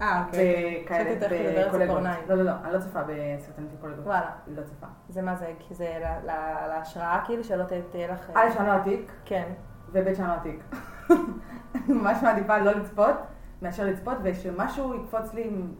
[0.02, 0.86] אה, אוקיי.
[0.90, 1.82] חשבתי תכף לדבר על בקולגות.
[1.88, 2.20] ציפורניים.
[2.30, 4.06] לא, לא, לא, אני לא צופה בסרטונים של קולגות.
[4.06, 4.30] וואלה.
[4.48, 4.88] לא צופה.
[5.10, 5.54] זה מה זה?
[5.60, 8.30] כי זה לה- לה- להשראה כאילו, שלא תהיה לך...
[8.34, 9.44] א', שאני לא עתיק, כן.
[9.92, 10.64] וב', שאני לא עתיק.
[11.90, 13.16] ממש מעדיפה לא לצפות,
[13.62, 15.74] מאשר לצפות, ושמשהו יקפוץ לי, עם-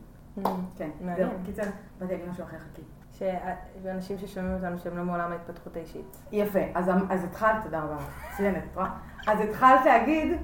[0.78, 1.30] כן, מעניין.
[1.30, 1.64] זהו, קיצר,
[2.00, 2.82] באתי להגיד משהו אחר, חכי.
[3.12, 6.18] שאנשים ששומעים אותנו שהם לא מעולם ההתפתחות האישית.
[6.32, 7.96] יפה, אז, התחלת, תודה רבה,
[8.34, 8.90] מצוינת, את רואה?
[9.28, 10.38] אז התחלת להגיד,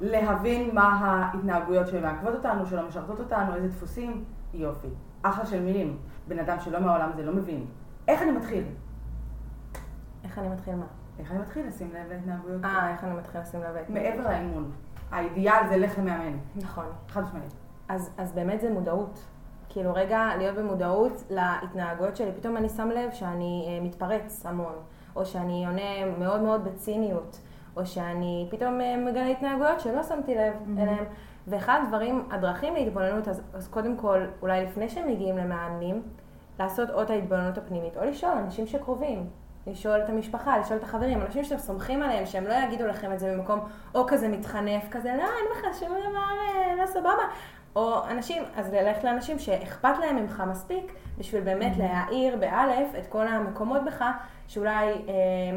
[0.00, 4.24] להבין מה ההתנהגויות שמעכבות אותנו, שלא משרתות אותנו, איזה דפוסים,
[4.54, 4.88] יופי.
[5.22, 5.98] אחלה של מילים.
[6.28, 7.66] בן אדם שלא מהעולם הזה לא מבין.
[8.08, 8.64] איך אני מתחיל?
[10.24, 10.86] איך אני מתחיל מה?
[11.18, 12.64] איך אני מתחיל לשים לב להתנהגויות?
[12.64, 13.76] אה, איך אני מתחיל לשים לב?
[13.88, 14.70] מעבר לאימון.
[15.10, 16.38] האידיאל זה לחם מאמן.
[16.56, 16.84] נכון.
[17.08, 17.52] חד משמעית.
[17.88, 19.24] אז, אז באמת זה מודעות.
[19.68, 22.32] כאילו רגע להיות במודעות להתנהגויות שלי.
[22.36, 24.74] פתאום אני שם לב שאני אה, מתפרץ המון,
[25.16, 27.40] או שאני עונה מאוד מאוד בציניות,
[27.78, 30.80] או שאני פתאום אה, מגלה התנהגויות שלא שמתי לב Mhm.
[30.80, 31.04] אליהם.
[31.46, 36.02] ואחד הדברים, הדרכים להתבוננות, אז, אז קודם כל, אולי לפני שהם מגיעים למאמנים,
[36.58, 39.26] לעשות או את ההתבוננות הפנימית, או לשאול אנשים שקרובים.
[39.66, 43.18] לשאול את המשפחה, לשאול את החברים, אנשים שאתם סומכים עליהם, שהם לא יגידו לכם את
[43.18, 43.60] זה במקום
[43.94, 46.18] או כזה מתחנף, כזה, לא, אין לך שום דבר,
[46.54, 47.22] אה, לא סבבה.
[47.76, 50.84] או אנשים, אז ללכת לאנשים שאכפת להם ממך מספיק,
[51.18, 51.78] בשביל באמת Mm-hmm.
[51.78, 54.04] להאיר באלף את כל המקומות בך,
[54.46, 55.02] שאולי אה,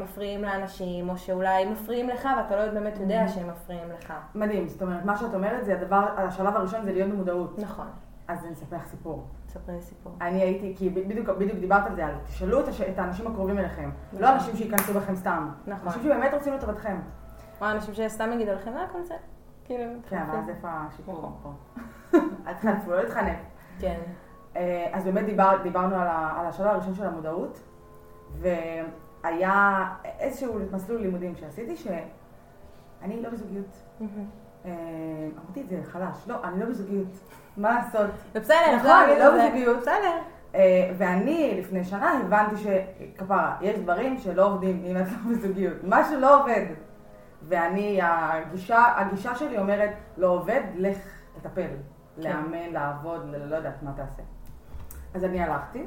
[0.04, 3.30] מפריעים לאנשים, או שאולי מפריעים לך, ואתה לא באמת יודע Mm-hmm.
[3.30, 4.13] שהם מפריעים לך.
[4.36, 7.60] מדהים, זאת אומרת, מה שאת אומרת זה הדבר, השלב הראשון זה להיות במודעות.
[7.60, 7.88] נכון.
[8.28, 9.24] אז אני אספר לך סיפור.
[9.47, 10.13] תספרי לי סיפור.
[10.21, 13.60] אני הייתי, כי בדיוק, בדיוק דיברת על זה, על תשאלו את, הש- את האנשים הקרובים
[13.60, 13.89] אליכם.
[14.19, 15.50] לא אנשים שייכנסו בכם סתם.
[15.67, 15.88] נכון.
[15.88, 17.00] אנשים שבאמת רוצים לטובתכם.
[17.62, 19.15] או אנשים שסתם יגידו לכם, אה, הכל זה.
[19.65, 21.50] כאילו, כן, אבל אז איפה השיפור פה?
[22.47, 23.38] אל תחנפו, לא להתחנף.
[23.80, 23.99] כן.
[24.56, 27.62] אה, אז באמת דיבר, דיברנו על, ה, על השלב הראשון של המודעות,
[28.39, 29.86] והיה
[30.19, 33.82] איזשהו מסלול לימודים שעשיתי, שאני לא בזוגיות.
[34.65, 34.71] אה,
[35.45, 37.08] אמרתי את זה חלש, לא, אני לא בזוגיות.
[37.58, 38.10] מה לעשות?
[38.34, 39.45] זה בסדר, נכון, להגיד לא.
[39.45, 39.77] בזוגיות.
[39.77, 40.17] בסדר.
[40.56, 45.77] אה, ואני לפני שנה הבנתי שכפרה, יש דברים שלא עובדים אם את לא בזוגיות.
[45.84, 46.65] משהו לא עובד.
[47.47, 50.97] ואני, הגישה, הגישה שלי אומרת, לא עובד, לך
[51.41, 51.67] תטפל.
[52.17, 54.21] לאמן, לעבוד, לא יודעת מה תעשה.
[55.13, 55.86] אז אני הלכתי,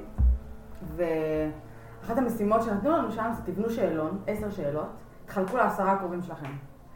[0.97, 4.89] ואחת המשימות שנתנו לנו שם זה תבנו שאלון, עשר שאלות,
[5.27, 6.51] תחלקו לעשרה הקרובים שלכם.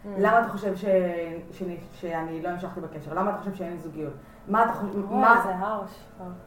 [0.05, 0.85] למה אתה חושב ש...
[1.51, 1.77] שאני...
[1.93, 3.15] שאני לא המשכתי בקשר?
[3.15, 4.13] למה אתה חושב שאין לי זוגיות?
[4.49, 5.13] מה אתה חושב...
[5.13, 5.41] מה...
[5.45, 6.05] זה הרש.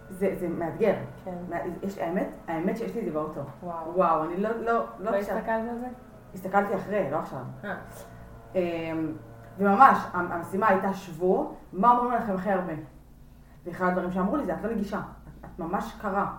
[0.10, 0.94] זה, זה מאתגר.
[1.26, 1.36] כן.
[1.84, 3.41] יש, האמת, האמת שיש לי את זה באוטו.
[3.63, 3.96] וואו.
[3.96, 5.15] וואו, אני לא, לא, לא לא.
[5.15, 5.88] הסתכלת על זה?
[6.34, 7.39] הסתכלתי אחרי, לא עכשיו.
[9.62, 12.74] וממש, המ- המשימה הייתה שבו, מה אומרים לכם הכי הרבה?
[13.65, 16.32] ואחד הדברים שאמרו לי זה, את לא נגישה, את, את ממש קרה.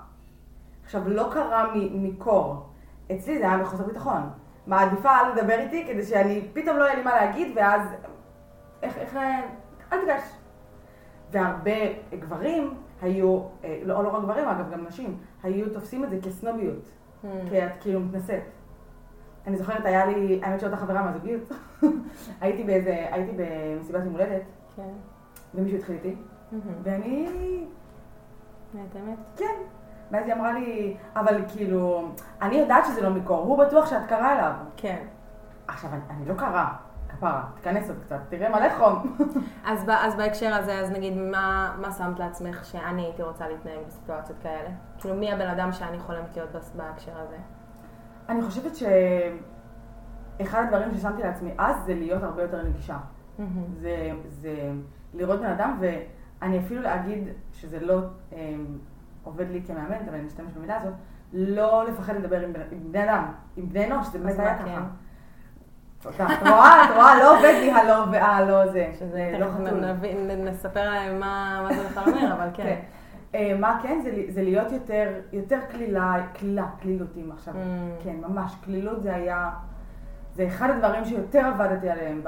[0.85, 2.67] עכשיו, לא קרה מקור.
[3.13, 4.23] אצלי זה היה מחוסר ביטחון.
[4.67, 7.81] מעדיפה לדבר איתי כדי שאני, פתאום לא יהיה לי מה להגיד, ואז,
[8.83, 9.17] איך, איך,
[9.93, 10.23] אל תיגש.
[11.31, 11.71] והרבה
[12.19, 16.85] גברים היו, אה, לא, לא רק גברים אגב, גם נשים, היו תופסים את זה כסנוביות.
[17.25, 17.27] Hmm.
[17.49, 18.43] כי את כאילו מתנשאת.
[19.47, 21.53] אני זוכרת, היה לי, האמת שאותה חברה מהזוגיות,
[22.41, 24.43] הייתי באיזה, הייתי במסיבת יום הולדת,
[24.77, 24.83] כן.
[25.55, 26.15] ומישהו התחיל איתי,
[26.83, 27.29] ואני,
[28.75, 29.19] את האמת?
[29.37, 29.55] כן.
[30.11, 32.09] ואז היא אמרה לי, אבל כאילו,
[32.43, 34.53] אני יודעת שזה לא מקור, הוא בטוח שאת קרה אליו.
[34.77, 34.99] כן.
[35.69, 36.75] עכשיו, אני, אני לא קרה,
[37.09, 39.17] כפרה, תיכנס עוד קצת, תראה מלא חום.
[39.71, 44.39] אז, אז בהקשר הזה, אז נגיד, מה, מה שמת לעצמך שאני הייתי רוצה להתנהג בסיטואציות
[44.43, 44.69] כאלה?
[44.99, 47.37] כאילו, מי הבן אדם שאני חולמת להיות בהקשר הזה?
[48.33, 52.99] אני חושבת שאחד הדברים ששמתי לעצמי אז זה להיות הרבה יותר נגישה.
[53.81, 54.71] זה, זה
[55.15, 57.99] לראות בן אדם, ואני אפילו להגיד שזה לא
[58.33, 58.55] אה,
[59.25, 60.95] עובד לי כמאמנת, אבל אני אשתמש במילה הזאת,
[61.33, 63.25] לא לפחד לדבר עם, עם בני אדם,
[63.57, 64.65] עם בני אנוש, זה באמת היה כן?
[64.65, 64.85] ככה.
[66.03, 66.27] תודה.
[66.33, 68.91] את רואה, את רואה, לא עובד לי הלא והלא זה.
[68.99, 69.85] שזה, לא חתול.
[70.37, 72.81] נספר להם מה, מה זה בכלל אומר, אבל כן.
[73.35, 74.01] אה, מה כן?
[74.05, 77.55] זה, זה להיות יותר, יותר קלילה, קלילה, קלילותים עכשיו.
[77.55, 78.05] Mm.
[78.05, 78.55] כן, ממש.
[78.65, 79.51] קלילות זה היה,
[80.35, 82.23] זה אחד הדברים שיותר עבדתי עליהם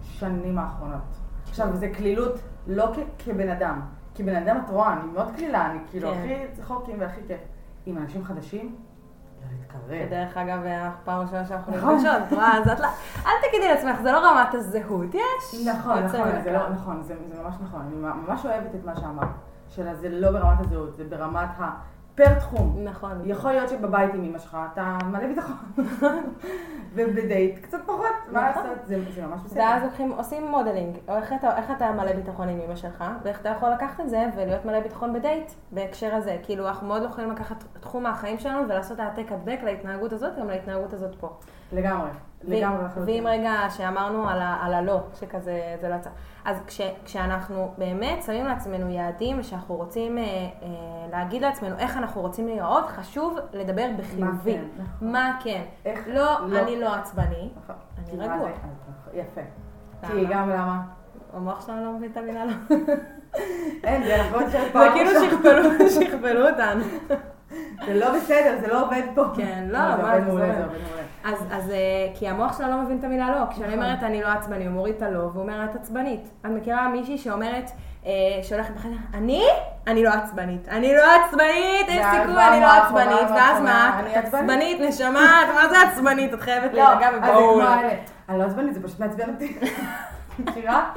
[0.00, 1.00] בשנים האחרונות.
[1.48, 2.34] עכשיו, זה קלילות
[2.66, 3.80] לא כ- כבן אדם.
[4.14, 6.18] כבן אדם את רואה, אני מאוד קלילה, אני כאילו כן.
[6.18, 7.40] הכי צחוקים והכי כיף.
[7.86, 8.76] עם אנשים חדשים,
[9.42, 9.80] לא להתקרב.
[9.86, 11.94] ודרך אגב, אנחנו פעם ראשונה שאנחנו נכון.
[11.94, 12.86] נפגשות, רואה, אז את לא,
[13.26, 15.66] אל תגידי לעצמך, זה לא רמת הזהות, יש.
[15.68, 16.68] נכון, נכון, לא.
[16.68, 17.80] נכון, זה ממש נכון.
[17.80, 17.94] אני
[18.28, 19.28] ממש אוהבת את מה שאמרת.
[19.70, 22.78] שלה זה לא ברמת הזהות, זה ברמת הפר תחום.
[22.84, 23.22] נכון.
[23.24, 25.56] יכול להיות שבבית עם אמא שלך אתה מלא ביטחון.
[26.94, 28.62] ובדייט קצת פחות, מה נכון.
[28.62, 28.86] לעשות?
[28.86, 29.60] זה, זה ממש בסדר.
[29.60, 33.48] ואז לוקחים, עושים modeling, איך אתה, איך אתה מלא ביטחון עם אמא שלך, ואיך אתה
[33.48, 36.36] יכול לקחת את זה ולהיות מלא ביטחון בדייט, בהקשר הזה.
[36.42, 40.48] כאילו, אנחנו מאוד לא יכולים לקחת תחום מהחיים שלנו ולעשות העתק הדבק להתנהגות הזאת, גם
[40.48, 41.28] להתנהגות הזאת פה.
[41.72, 42.10] לגמרי,
[42.46, 43.24] לגמרי לחלוטין.
[43.24, 46.10] ואם רגע שאמרנו על, ה, על הלא, שכזה זה לא יצא.
[46.44, 50.68] אז כש, כשאנחנו באמת שמים לעצמנו יעדים ושאנחנו רוצים אה, אה,
[51.10, 54.54] להגיד לעצמנו איך אנחנו רוצים להיראות, חשוב לדבר בחיובי.
[54.54, 55.12] כן, נכון.
[55.12, 55.62] מה כן.
[55.84, 56.62] איך לא, לא.
[56.62, 57.76] אני לא עצבני, נכון.
[57.98, 58.48] אני מה רגוע.
[58.48, 59.18] זה?
[59.18, 59.40] יפה.
[60.02, 60.12] למה?
[60.12, 60.82] כי גם למה?
[61.32, 62.52] המוח שלנו לא מבין את המילה לא.
[63.84, 65.90] אין, זה נכון שיש זה כאילו.
[65.90, 66.84] שכפלו, אותנו.
[67.86, 69.24] זה לא בסדר, זה לא עובד פה.
[69.36, 70.46] כן, לא, זה מה עובד זה מעולה?
[70.46, 71.05] זה עובד מעולה.
[71.26, 71.76] אז, אז אה,
[72.14, 73.50] כי המוח שלה לא מבין את המילה לא.
[73.50, 73.82] כשאני נכון.
[73.84, 76.20] אומרת אני לא עצבני, הוא מוריד את הלא, והוא אומר את עצבנית.
[76.40, 77.70] את מכירה מישהי שאומרת,
[78.06, 78.10] אה,
[78.42, 79.44] שהולכת בחדר, אני?
[79.86, 80.68] אני לא עצבנית.
[80.68, 83.30] אני לא עצבנית, אין סיכוי, אני לא עצבנית.
[83.30, 84.00] ואז מה?
[84.18, 84.80] את עצבנית?
[84.80, 86.34] נשמה, את- מה זה עצבנית?
[86.34, 87.60] את חייבת לא, להירגע ובואו.
[88.28, 89.58] אני לא עצבנית, זה פשוט מעצבן אותי.
[90.38, 90.90] מכירה?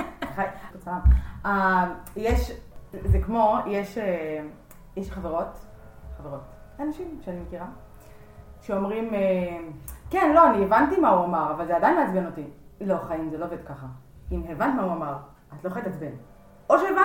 [1.46, 2.52] אה, יש,
[3.04, 3.98] זה כמו, יש,
[5.10, 5.60] חברות,
[6.18, 6.42] חברות,
[6.80, 7.66] אנשים שאני מכירה,
[8.62, 9.12] שאומרים,
[10.10, 12.48] כן, לא, אני הבנתי מה הוא אמר, אבל זה עדיין מעצבן אותי.
[12.82, 13.86] לא, חיים, זה לא עובד ככה.
[14.32, 15.14] אם הבנת מה הוא אמר,
[15.60, 16.12] את לא יכולה להתעצבן.
[16.70, 16.96] או שהבנת,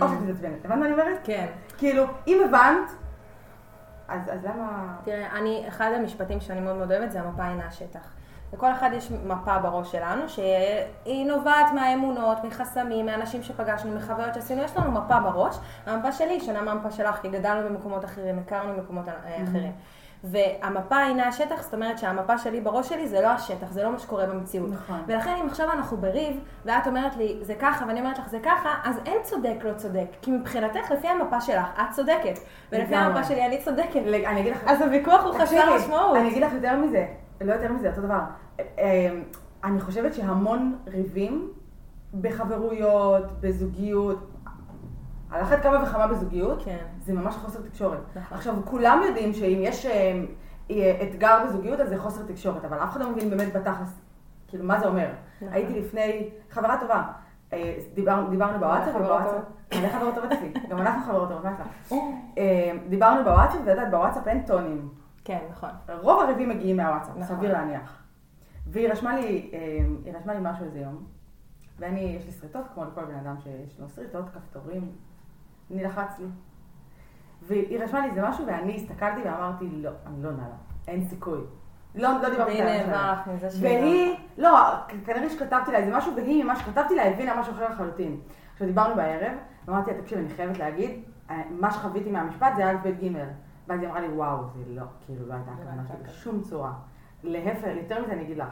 [0.00, 0.02] Mm.
[0.04, 0.64] או שאת מתעצבנת.
[0.64, 1.18] הבנת מה אני אומרת?
[1.24, 1.46] כן.
[1.78, 2.90] כאילו, אם הבנת,
[4.08, 4.96] אז, אז למה...
[5.04, 8.00] תראה, אני, אחד המשפטים שאני מאוד מאוד אוהבת זה המפה היא מהשטח.
[8.52, 14.76] לכל אחד יש מפה בראש שלנו, שהיא נובעת מהאמונות, מחסמים, מאנשים שפגשנו, מחוויות שעשינו, יש
[14.76, 15.58] לנו מפה בראש.
[15.86, 19.72] המפה שלי היא שונה מהמפה שלך, כי גדלנו במקומות אחרים, הכרנו במקומות אחרים.
[20.24, 23.98] והמפה היא מהשטח, זאת אומרת שהמפה שלי בראש שלי זה לא השטח, זה לא מה
[23.98, 24.70] שקורה במציאות.
[24.72, 25.00] נכון.
[25.06, 28.68] ולכן אם עכשיו אנחנו בריב, ואת אומרת לי זה ככה, ואני אומרת לך זה ככה,
[28.84, 30.06] אז אין צודק לא צודק.
[30.22, 32.38] כי מבחינתך, לפי המפה שלך, את צודקת.
[32.72, 32.94] ולפי.
[32.96, 34.00] המפה שלי אני צודקת.
[34.06, 34.64] לג- אני אגיד לך...
[34.66, 36.16] אז הוויכוח הוא חסר משמעות.
[36.16, 37.06] אני אגיד לך יותר מזה,
[37.40, 38.20] לא יותר מזה, אותו דבר.
[38.78, 39.08] אה,
[39.64, 41.48] אני חושבת שהמון ריבים
[42.20, 44.30] בחברויות, בזוגיות,
[45.30, 46.84] על אחת כמה וכמה בזוגיות, כן.
[47.00, 47.98] זה ממש חוסר תקשורת.
[48.16, 48.38] נכון.
[48.38, 50.22] עכשיו, כולם יודעים שאם יש אה,
[50.70, 54.00] אה, אתגר בזוגיות, אז זה חוסר תקשורת, אבל אף אחד לא מבין באמת בתכלס,
[54.48, 55.08] כאילו, מה זה אומר.
[55.36, 55.48] נכון.
[55.52, 57.02] הייתי לפני, חברה טובה,
[57.52, 59.42] אה, דיבר, דיברנו בוואטסאפ, ובוואטסאפ,
[59.74, 61.56] מלא חברות טובות אצלי, גם אנחנו חברות טובות, מה?
[62.38, 64.88] אה, דיברנו בוואטסאפ, ואת יודעת, בוואטסאפ אין טונים.
[65.24, 65.70] כן, נכון.
[66.00, 67.36] רוב הריבים מגיעים מהוואטסאפ, נכון.
[67.36, 68.02] סביר להניח.
[68.66, 69.58] והיא רשמה לי, אה,
[70.04, 71.04] היא רשמה לי משהו איזה יום,
[71.78, 74.92] ואני, יש לי שריטות, כמו לכל בן אדם שיש לו שריטות, כפתורים,
[76.18, 76.26] לי.
[77.42, 80.56] והיא רשמה לי איזה משהו, ואני הסתכלתי ואמרתי, לא, אני לא נעלה,
[80.88, 81.40] אין סיכוי.
[81.94, 83.58] לא, לא דיברתי והיא על זה.
[83.60, 84.58] והיא, לא,
[85.06, 88.20] כנראה שכתבתי לה איזה משהו, והיא, ממה שכתבתי לה, הבינה משהו אחר לחלוטין.
[88.52, 89.32] עכשיו, דיברנו בערב,
[89.66, 93.16] ואמרתי לה, תקשיב, אני חייבת להגיד, אה, מה שחוויתי מהמשפט זה היה בית ג'
[93.66, 96.12] ואז היא אמרה לי, וואו, זה לא, כאילו, לא הייתה לא הכוונה הייתה שלי.
[96.12, 96.72] בשום צורה.
[97.22, 98.48] להפך, יותר מזה אני אגיד לך,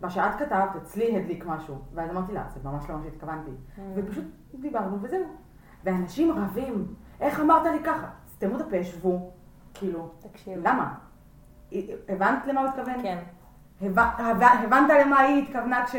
[0.00, 3.50] מה שאת כתבת, אצלי הדליק משהו, ואז אמרתי לה, זה ממש לא מה שהתכוונתי.
[3.50, 3.80] Mm.
[3.94, 5.24] ופשוט דיברנו וזהו.
[5.84, 6.86] ואנשים רבים,
[7.20, 8.06] איך אמרת לי ככה?
[8.34, 9.30] סתמו את הפה, שבו,
[9.74, 10.58] כאילו, תקשיב.
[10.68, 10.94] למה?
[12.08, 13.02] הבנת למה הוא התכוון?
[13.02, 13.18] כן.
[13.82, 15.94] הבנ- הבנ- הבנת למה היא התכוונה כש...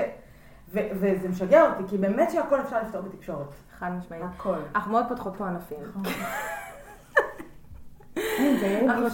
[0.74, 3.48] ו- וזה משגע אותי, כי באמת שהכל אפשר לפתור בתקשורת.
[3.80, 4.24] חד משמעית.
[4.36, 4.56] הכל.
[4.76, 5.78] אנחנו מאוד פותחות פה ענפים.
[8.90, 9.08] אנחנו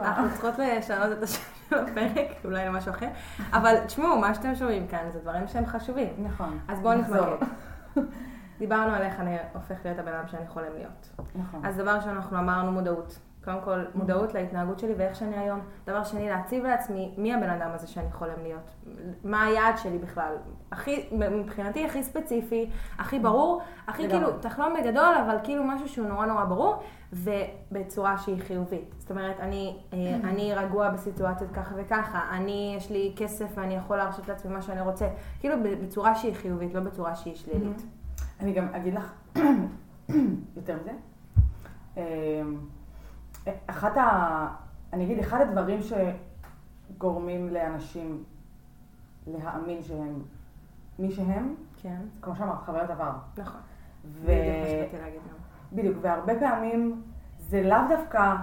[0.00, 1.40] אנחנו צריכות- לשנות את השם
[1.70, 3.08] של הפרק, אולי למשהו אחר.
[3.52, 6.08] אבל תשמעו, מה שאתם שומעים כאן זה דברים שהם חשובים.
[6.18, 6.58] נכון.
[6.68, 7.26] אז בואו נחזור.
[7.26, 8.02] נתמקד.
[8.60, 11.10] דיברנו על איך אני הופך להיות הבן אדם שאני חולם להיות.
[11.34, 11.64] נכון.
[11.64, 13.18] אז דבר ראשון, אנחנו אמרנו מודעות.
[13.44, 15.60] קודם כל, מודעות להתנהגות שלי ואיך שאני היום.
[15.86, 18.70] דבר שני, להציב לעצמי מי הבן אדם הזה שאני חולם להיות.
[19.24, 20.34] מה היעד שלי בכלל.
[20.72, 24.08] הכי, מבחינתי הכי ספציפי, הכי ברור, הכי.
[24.08, 28.94] כאילו, תחלום בגדול, אבל כאילו משהו שהוא נורא נורא ברור, ובצורה שהיא חיובית.
[28.98, 33.96] זאת אומרת, אני, אה, אני רגוע בסיטואציות ככה וככה, אני, יש לי כסף ואני יכול
[33.96, 35.08] להרשות לעצמי מה שאני רוצה.
[35.40, 37.82] כאילו בצורה שהיא חיובית, לא בצורה שהיא שלילית.
[38.40, 39.12] אני גם אגיד לך
[40.56, 40.92] יותר מזה.
[41.96, 42.02] אמ,
[43.66, 44.48] אחת ה...
[44.92, 48.24] אני אגיד, אחד הדברים שגורמים לאנשים
[49.26, 50.22] להאמין שהם
[50.98, 53.12] מי שהם, כן, כמו שאמרת, חוויות עבר.
[53.38, 53.60] נכון.
[54.04, 54.26] ו...
[54.26, 55.36] בדיוק מה שבאתי להגיד גם.
[55.76, 57.02] בדיוק, והרבה פעמים
[57.38, 58.34] זה לאו דווקא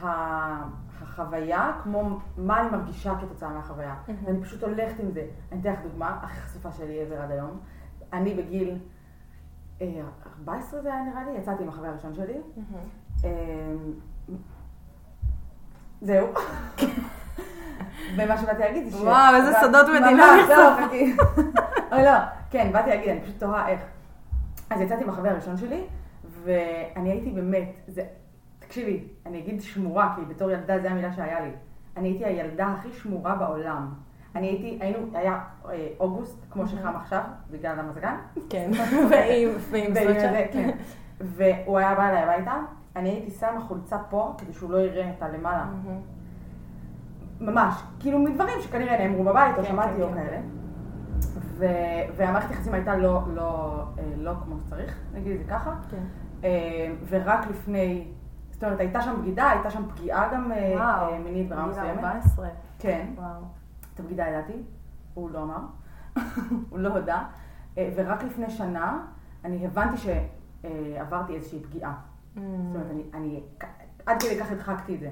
[0.00, 3.94] החוויה, כמו מה אני מרגישה כתוצאה מהחוויה.
[4.08, 4.20] מהמם.
[4.24, 5.26] ואני פשוט הולכת עם זה.
[5.52, 7.60] אני אתן לך דוגמה, הכי חשופה שלי עבר עד היום.
[8.12, 8.78] אני בגיל
[9.80, 9.86] אה,
[10.38, 12.36] 14 זה היה נראה לי, יצאתי עם החבר הראשון שלי.
[13.24, 13.30] אה,
[16.00, 16.26] זהו.
[18.16, 19.00] ומה שבאתי להגיד זה ש...
[19.00, 20.26] וואו, איזה סודות מדינה.
[21.92, 22.18] אוי, לא,
[22.50, 23.80] כן, באתי להגיד, אני פשוט תוהה איך.
[24.70, 25.84] אז יצאתי עם החבר הראשון שלי,
[26.44, 28.02] ואני הייתי באמת, זה,
[28.58, 31.50] תקשיבי, אני אגיד שמורה, כי בתור ילדה זו המילה שהיה לי.
[31.96, 33.88] אני הייתי הילדה הכי שמורה בעולם.
[34.36, 35.38] אני הייתי, היינו, היה
[35.70, 38.16] אה, אוגוסט, כמו שחם עכשיו, בגלל המזגן.
[38.50, 38.70] כן,
[39.10, 39.94] ועם.
[39.94, 40.70] זה, כן.
[41.20, 42.54] והוא היה בא אליי הביתה,
[42.96, 45.64] אני הייתי שמה חולצה פה, כדי שהוא לא יראה את הלמעלה.
[45.64, 46.00] מהמם.
[47.40, 50.14] ממש, כאילו מדברים שכנראה נאמרו בבית, או כן, שמעתי כן, או כן.
[50.14, 50.40] כאלה.
[52.16, 55.74] והמערכת יחסים הייתה לא, לא, אה, לא כמו שצריך, נגיד את זה ככה.
[55.90, 56.02] כן.
[56.44, 58.08] אה, ורק לפני,
[58.50, 61.98] זאת אומרת, הייתה שם בגידה, הייתה שם פגיעה גם וואו, מינית ברמה מסוימת.
[61.98, 62.48] 14.
[62.78, 63.61] כן, וואו.
[63.94, 64.62] את הבגידה ידעתי,
[65.14, 65.60] הוא לא אמר,
[66.70, 67.24] הוא לא הודה.
[67.78, 69.06] אה, ורק לפני שנה
[69.44, 71.92] אני הבנתי שעברתי איזושהי פגיעה.
[71.92, 72.38] Mm.
[72.38, 73.42] זאת אומרת, אני, אני
[74.06, 75.10] עד כדי כך הדחקתי את זה.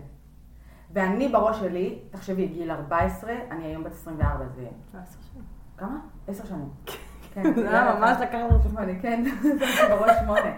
[0.93, 4.69] ואני בראש שלי, תחשבי, גיל 14, אני היום בת 24, זה
[5.03, 5.45] עשר שנים.
[5.77, 6.01] כמה?
[6.29, 6.69] עשר שנים.
[7.35, 9.25] כן, זה היה ממש לקח לנו שמונה, כן,
[9.91, 10.53] בראש שמונה.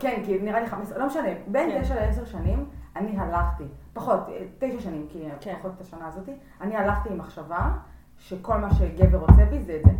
[0.00, 1.82] כן, כי נראה לי 15, לא משנה, בין כן.
[1.82, 3.64] תשע לעשר שנים, אני הלכתי,
[4.00, 5.54] פחות, אה, תשע שנים, כי כן.
[5.58, 7.70] פחות את השנה הזאתי, אני הלכתי עם מחשבה
[8.18, 9.90] שכל מה שגבר רוצה בי זה את זה.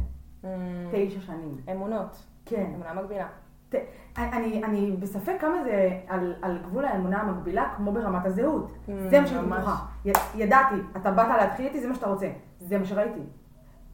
[0.43, 0.47] Mm.
[0.93, 1.57] תשע שנים.
[1.73, 2.17] אמונות.
[2.45, 2.73] כן.
[2.75, 3.27] אמונה מגבילה.
[3.69, 3.75] ת-
[4.19, 8.71] אני, אני בספק כמה זה על, על גבול האמונה המקבילה, כמו ברמת הזהות.
[8.71, 9.49] Mm, זה מה שאני.
[9.49, 9.87] בטוחה.
[10.35, 12.31] ידעתי, אתה באת להתחיל איתי, זה מה שאתה רוצה.
[12.59, 13.21] זה מה שראיתי.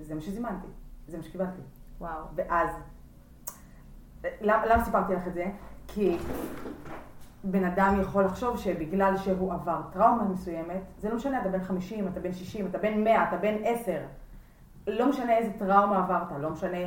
[0.00, 0.66] זה מה שזימנתי.
[1.08, 1.60] זה מה שקיבלתי.
[2.00, 2.22] וואו.
[2.34, 2.68] ואז,
[4.40, 5.46] למה, למה סיפרתי לך את זה?
[5.88, 6.18] כי
[7.50, 12.08] בן אדם יכול לחשוב שבגלל שהוא עבר טראומה מסוימת, זה לא משנה, אתה בן 50,
[12.08, 13.98] אתה בן 60, אתה בן 100, אתה בן 10.
[14.86, 16.78] לא משנה איזה טראומה עברת, לא משנה,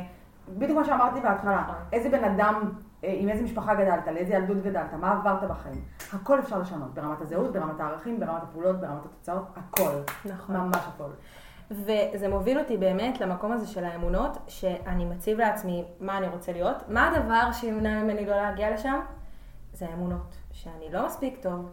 [0.58, 2.72] בדיוק מה שאמרתי בהתחלה, איזה בן אדם,
[3.04, 5.82] אה, עם איזה משפחה גדלת, לאיזה ילדות גדלת, מה עברת בחיים.
[6.12, 9.90] הכל אפשר לשנות, ברמת הזהות, ברמת הערכים, ברמת הפעולות, ברמת התוצאות, הכל.
[10.24, 10.56] נכון.
[10.56, 11.10] ממש הכל.
[11.70, 16.76] וזה מוביל אותי באמת למקום הזה של האמונות, שאני מציב לעצמי מה אני רוצה להיות.
[16.88, 19.00] מה הדבר שימנע ממני לא להגיע לשם?
[19.72, 20.39] זה האמונות.
[20.62, 21.70] שאני לא מספיק טוב,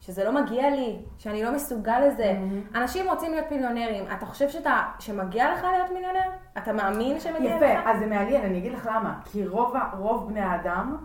[0.00, 2.32] שזה לא מגיע לי, שאני לא מסוגל לזה.
[2.32, 2.78] Mm-hmm.
[2.78, 4.04] אנשים רוצים להיות מיליונרים.
[4.12, 6.30] אתה חושב שאתה, שמגיע לך להיות מיליונר?
[6.58, 7.62] אתה מאמין שמגיע לך?
[7.62, 9.20] יפה, אז זה מעניין, אני אגיד לך למה.
[9.24, 10.96] כי רוב, רוב בני האדם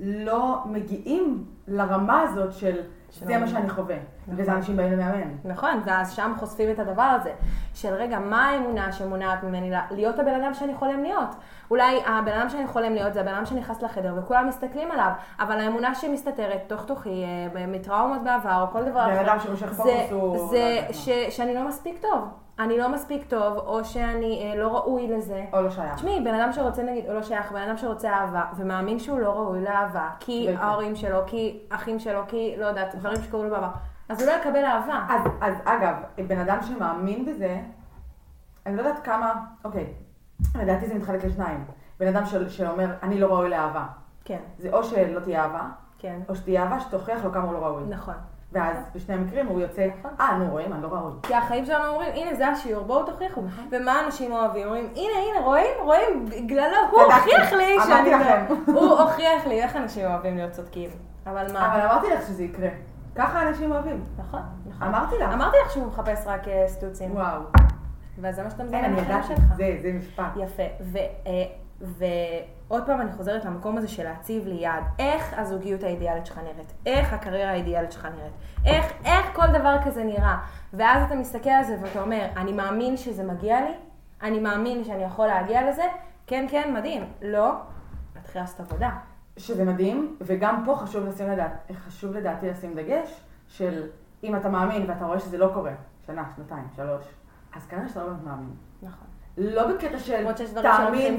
[0.00, 3.46] לא מגיעים לרמה הזאת של זה מה.
[3.46, 3.96] שאני חווה.
[4.28, 4.40] נכון.
[4.40, 5.30] וזה אנשים באים למאמן.
[5.44, 7.32] נכון, ואז שם חושפים את הדבר הזה.
[7.74, 11.28] של רגע, מה האמונה שמונעת ממני לה- להיות הבן אדם שאני חולם להיות?
[11.70, 15.60] אולי הבן אדם שאני חולם להיות זה הבן אדם שנכנס לחדר וכולם מסתכלים עליו, אבל
[15.60, 17.24] האמונה שמסתתרת תוך תוכי,
[17.56, 20.36] אה, מטראומות בעבר או כל דבר בן אחר, אדם שמושך פוקוס הוא...
[20.36, 20.92] לא זה מה.
[20.92, 22.28] ש, שאני לא מספיק טוב.
[22.58, 25.44] אני לא מספיק טוב, או שאני אה, לא ראוי לזה.
[25.52, 25.94] או לא שייך.
[25.94, 29.30] תשמעי, בן אדם שרוצה, נגיד, הוא לא שייך, בן אדם שרוצה אהבה, ומאמין שהוא לא
[29.30, 30.54] ראוי לאהבה, כי.
[30.58, 33.68] ההורים שלו, כי אחים שלו, כי, לא יודעת, דברים שקרו לו בעבר,
[34.12, 35.06] אז הוא לא יקבל אהבה.
[35.08, 35.94] אז, אז אגב,
[36.26, 37.60] בן אדם שמאמין בזה,
[38.66, 39.32] אני לא יודעת כמה,
[39.64, 39.86] אוקיי,
[40.54, 41.64] לדעתי זה מתחלק לשניים.
[42.00, 43.84] בן אדם של, שאומר, אני לא ראוי לאהבה.
[44.24, 45.62] כן, זה או שלא תהיה אהבה,
[45.98, 47.82] כן, או שתהיה אהבה שתוכיח לו כמה הוא לא ראוי.
[47.88, 48.14] נכון.
[48.52, 50.10] ואז בשני המקרים הוא יוצא, נכון.
[50.20, 51.12] אה, נו, רואים, אני לא ראוי.
[51.22, 53.42] כי החיים שלנו אומרים, הנה זה השיעור, בואו תוכיחו.
[53.42, 53.64] נכון.
[53.70, 54.66] ומה אנשים אוהבים?
[54.66, 57.02] אומרים, הנה, הנה, רואים, רואים, בגללו, הוא.
[57.02, 58.44] הוכיח לי אמרתי שאני לכם.
[58.68, 58.80] לא...
[58.80, 60.90] הוא הוכיח לי, איך אנשים אוהבים להיות צודקים.
[61.26, 61.72] אבל מה?
[61.72, 62.68] אבל אמרתי לך שזה יקרה.
[63.14, 64.04] ככה אנשים אוהבים.
[64.18, 64.88] נכון, נכון.
[64.88, 65.32] אמרתי לך.
[65.32, 67.16] אמרתי לך שהוא מחפש רק אה, סטוצים.
[67.16, 67.40] וואו.
[68.18, 69.40] וזה מה שאתה מזמן אני ידעתי, שלך.
[69.56, 70.36] זה, זה משפט.
[70.36, 70.62] יפה.
[70.80, 71.44] ו, אה,
[71.80, 74.84] ועוד פעם אני חוזרת למקום הזה של להציב לי יעד.
[74.98, 76.72] איך הזוגיות האידיאלית שלך נראית?
[76.86, 78.32] איך הקריירה האידיאלית שלך נראית?
[78.64, 80.38] איך, איך כל דבר כזה נראה?
[80.72, 83.74] ואז אתה מסתכל על זה ואתה אומר, אני מאמין שזה מגיע לי?
[84.22, 85.84] אני מאמין שאני יכול להגיע לזה?
[86.26, 87.04] כן, כן, מדהים.
[87.22, 87.52] לא,
[88.16, 88.90] נתחיל לעשות עבודה.
[89.42, 91.52] שזה מדהים, וגם פה חשוב לשים לדעת,
[91.86, 93.82] חשוב לדעתי לשים דגש של
[94.24, 95.72] אם אתה מאמין ואתה רואה שזה לא קורה,
[96.06, 97.04] שנה, שנתיים, שלוש,
[97.56, 98.50] אז כנראה שאתה לא באמת מאמין.
[98.82, 99.06] נכון.
[99.38, 100.60] לא בקטע של קצת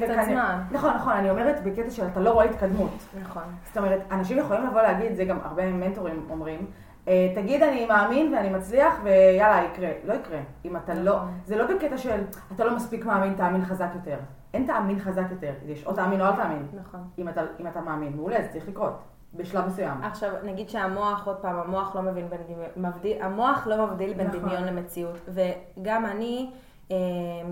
[0.02, 0.58] וכנראה-.
[0.72, 2.92] נכון, נכון, אני אומרת בקטע של אתה לא רואה התקדמות.
[3.22, 3.44] נכון.
[3.68, 6.66] זאת אומרת, אנשים יכולים לבוא להגיד, זה גם הרבה מנטורים אומרים,
[7.08, 9.90] "אה, תגיד אני מאמין ואני מצליח ויאללה יקרה.
[10.06, 10.40] לא יקרה.
[10.66, 11.40] אם אתה לא, נכון.
[11.46, 12.22] זה לא בקטע של
[12.56, 14.18] אתה לא מספיק מאמין, תאמין חזק יותר.
[14.54, 16.68] אין תאמין חזק יותר, יש או תאמין או אל תאמין.
[16.74, 17.00] נכון.
[17.18, 19.00] אם אתה, אם אתה מאמין, מעולה, זה צריך לקרות.
[19.36, 20.02] בשלב מסוים.
[20.04, 24.40] עכשיו, נגיד שהמוח, עוד פעם, המוח לא מבין בין דמיון, המוח לא מבדיל בין נכון.
[24.40, 25.30] דמיון למציאות.
[25.30, 26.52] וגם אני,
[26.92, 26.98] אה,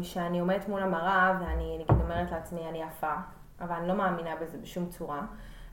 [0.01, 3.13] שאני עומדת מול המראה, ואני נגיד אומרת לעצמי, אני יפה,
[3.61, 5.21] אבל אני לא מאמינה בזה בשום צורה.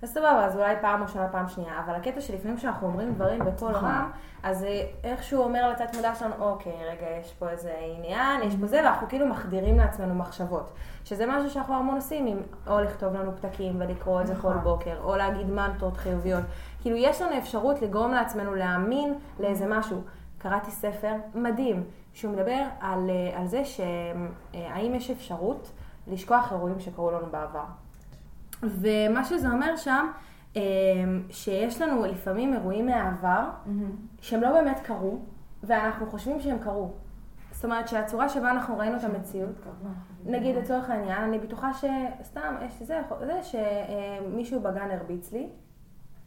[0.02, 3.70] אז סבבה, אז אולי פעם ראשונה, פעם שנייה, אבל הקטע שלפעמים כשאנחנו אומרים דברים בקול
[3.70, 3.88] נכון.
[3.88, 4.10] רם,
[4.42, 8.66] אז אה, איכשהו אומר לתת מודע שלנו, אוקיי, רגע, יש פה איזה עניין, יש פה
[8.66, 10.72] זה, ואנחנו כאילו מחדירים לעצמנו מחשבות.
[11.04, 14.60] שזה משהו שאנחנו המון עושים, עם או לכתוב לנו פתקים ולקרוא את זה כל נכון.
[14.62, 16.44] בוקר, או להגיד מנטרות חיוביות.
[16.80, 20.00] כאילו, יש לנו אפשרות לגרום לעצמנו להאמין לאיזה משהו.
[20.38, 25.70] קראתי ספר מדהים, שהוא מדבר על, אה, על זה שהאם יש אפשרות
[26.06, 27.64] לשכוח אירועים שקרו לנו בעבר.
[28.62, 30.06] ומה שזה אומר שם,
[30.56, 30.62] אה,
[31.30, 33.44] שיש לנו לפעמים אירועים מהעבר,
[34.20, 35.18] שהם לא באמת קרו,
[35.62, 36.90] ואנחנו חושבים שהם קרו.
[37.50, 39.66] זאת אומרת שהצורה שבה אנחנו ראינו את המציאות,
[40.26, 45.48] נגיד לצורך העניין, אני בטוחה שסתם, יש זה, זה שמישהו בגן הרביץ לי,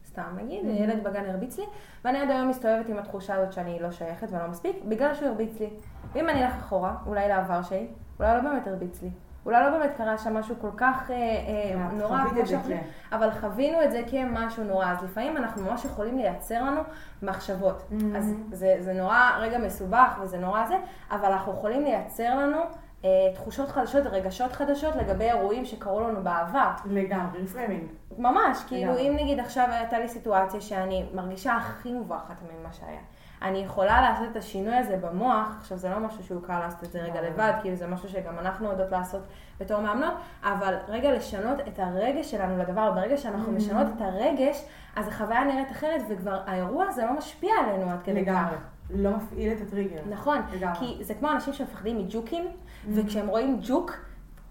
[0.06, 1.64] סתם נגיד, ילד בגן הרביץ לי,
[2.04, 5.60] ואני עד היום מסתובבת עם התחושה הזאת שאני לא שייכת ולא מספיק, בגלל שהוא הרביץ
[5.60, 5.70] לי.
[6.12, 7.86] ואם אני אלך אחורה, אולי לעבר שלי,
[8.20, 9.10] אולי לא באמת הרביץ לי.
[9.46, 12.82] אולי לא באמת קרה שם משהו כל כך אה, אה, כן, נורא, כמו שאנחנו- כן.
[13.12, 16.80] אבל חווינו את זה כמשהו נורא, אז לפעמים אנחנו ממש יכולים לייצר לנו
[17.22, 17.82] מחשבות.
[17.90, 17.94] Mhm.
[18.16, 20.74] אז זה, זה נורא רגע מסובך וזה נורא זה,
[21.10, 22.58] אבל אנחנו יכולים לייצר לנו
[23.04, 26.70] אה, תחושות חדשות, רגשות חדשות לגבי אירועים שקרו לנו בעבר.
[26.84, 27.82] לגמרי, רפרמינג.
[28.18, 29.08] ממש, כאילו לגמרי.
[29.08, 33.00] אם נגיד עכשיו הייתה לי סיטואציה שאני מרגישה הכי מובכת ממה שהיה.
[33.42, 36.92] אני יכולה לעשות את השינוי הזה במוח, עכשיו זה לא משהו שהוא קל לעשות את
[36.92, 37.20] זה רגע.
[37.22, 39.22] לבד, כאילו זה משהו שגם אנחנו יודעות לעשות
[39.60, 43.56] בתור מאמנות, אבל רגע לשנות את הרגש שלנו לדבר, ברגע שאנחנו Mhm.
[43.56, 44.64] משנות את הרגש,
[44.96, 48.54] אז החוויה נראית אחרת, וכבר האירוע הזה לא משפיע עלינו עד כדי לגמרי.
[48.56, 48.62] כך.
[48.90, 50.00] לא מפעיל את הטריגר.
[50.10, 50.78] נכון, לגמרי.
[50.78, 52.44] כי זה כמו אנשים שמפחדים מג'וקים,
[52.94, 53.92] וכשהם רואים ג'וק,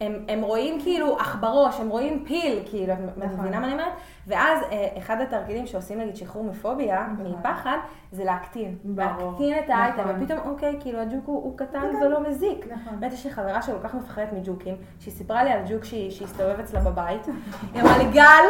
[0.02, 3.40] הם, הם רואים כאילו עכברוש, הם רואים פיל, כאילו, את נכון.
[3.40, 3.94] מבינה מה אני אומרת?
[4.28, 7.36] ואז אה, אחד התרגילים שעושים נגיד שחרור מפוביה, נכון.
[7.40, 7.78] מפחד,
[8.12, 8.78] זה להקטין.
[8.84, 9.30] ברור.
[9.32, 10.24] להקטין את האייטם, נכון.
[10.24, 11.96] ופתאום, אוקיי, כאילו הג'וק הוא, הוא קטן קטן.
[12.06, 12.66] ולא מזיק.
[12.72, 13.00] נכון.
[13.00, 16.60] באמת יש לי חברה שכל כך מפחדת מג'וקים, שהיא סיפרה לי על ג'וק שהיא- שהסתובב
[16.60, 17.26] אצלה בבית,
[17.74, 18.46] היא אמרה לי, גל,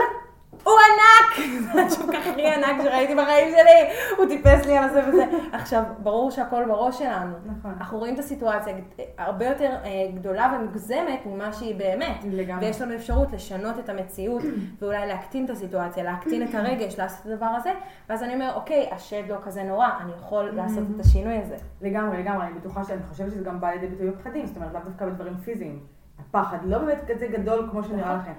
[0.64, 1.48] הוא ענק!
[1.76, 1.90] ענק!
[1.90, 5.26] שהוא כך הכי ענק שראיתי בחיים שלי, הוא טיפס לי על זה וזה.
[5.52, 7.36] עכשיו, ברור שהכל בראש שלנו.
[7.46, 7.72] נכון.
[7.78, 8.76] אנחנו רואים את הסיטואציה
[9.18, 12.24] הרבה יותר אה, גדולה ומוגזמת ממה שהיא באמת.
[12.32, 12.66] לגמרי.
[12.66, 14.42] ויש לנו אפשרות לשנות את המציאות,
[14.82, 17.72] ואולי להקטין את הסיטואציה, להקטין את הרגש, לעשות את הדבר הזה,
[18.10, 21.56] ואז אני אומר, אוקיי, השד לא כזה נורא, אני יכול לעשות את השינוי הזה.
[21.82, 24.82] לגמרי, לגמרי, אני בטוחה שאני חושבת שזה גם בא לידי ביטוי בפחדים, זאת אומרת, לאו
[24.86, 25.80] דווקא בדברים פיזיים.
[26.20, 28.34] הפחד לא באמת כזה גדול כמו שנראה לכם.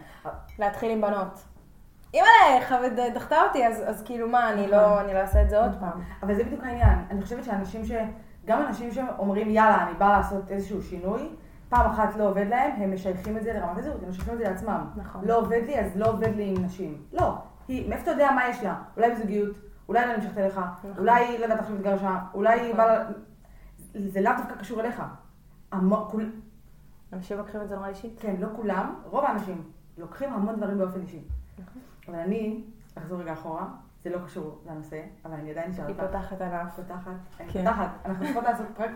[0.59, 1.52] להתחיל עם בנות.
[2.15, 5.63] אימא'לה, חמד דחתה אותי, אז, אז כאילו מה, אני לא, אני לא אעשה את זה
[5.63, 6.01] עוד פעם.
[6.23, 6.99] אבל זה בדיוק העניין.
[7.11, 7.93] אני חושבת שאנשים ש...
[8.45, 11.29] גם אנשים שאומרים, יאללה, אני באה לעשות איזשהו שינוי,
[11.69, 14.45] פעם אחת לא עובד להם, הם משייכים את זה לרמת הזהות, הם משייכים את זה
[14.45, 14.87] לעצמם.
[14.97, 15.25] נכון.
[15.25, 17.03] לא עובד לי, אז לא עובד לי עם נשים.
[17.13, 17.35] לא.
[17.69, 18.75] היא, מאיפה אתה יודע מה יש לה?
[18.97, 19.57] אולי בזוגיות,
[19.89, 20.61] אולי לא נמשכת אליך,
[20.99, 22.87] אולי היא לא יודעת עכשיו התגרשה, אולי היא באה...
[22.87, 23.05] לה-
[23.95, 25.03] זה לאו דווקא קשור אליך.
[25.73, 26.33] המו- כול-
[27.13, 28.17] אנשים לוקחים את זה נורא אישית.
[28.21, 29.63] כן, לא כולם, רוב האנשים
[29.99, 31.23] לוקחים המון דברים באופן אישי.
[31.59, 31.83] נכון.
[32.09, 32.65] אבל אני,
[32.99, 33.67] אחזור רגע אחורה,
[34.05, 35.97] זה לא קשור לנושא, אבל אני עדיין אשאל היא.
[35.97, 36.77] פותחת ענף.
[36.77, 37.65] פותחת, אני כן.
[37.65, 38.91] פותחת, אנחנו צריכות לעשות פרק.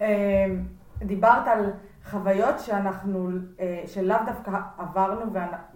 [0.00, 0.64] אמ,
[0.98, 1.72] דיברת על
[2.04, 3.28] חוויות שאנחנו,
[3.60, 5.32] אה, שלאו דווקא עברנו,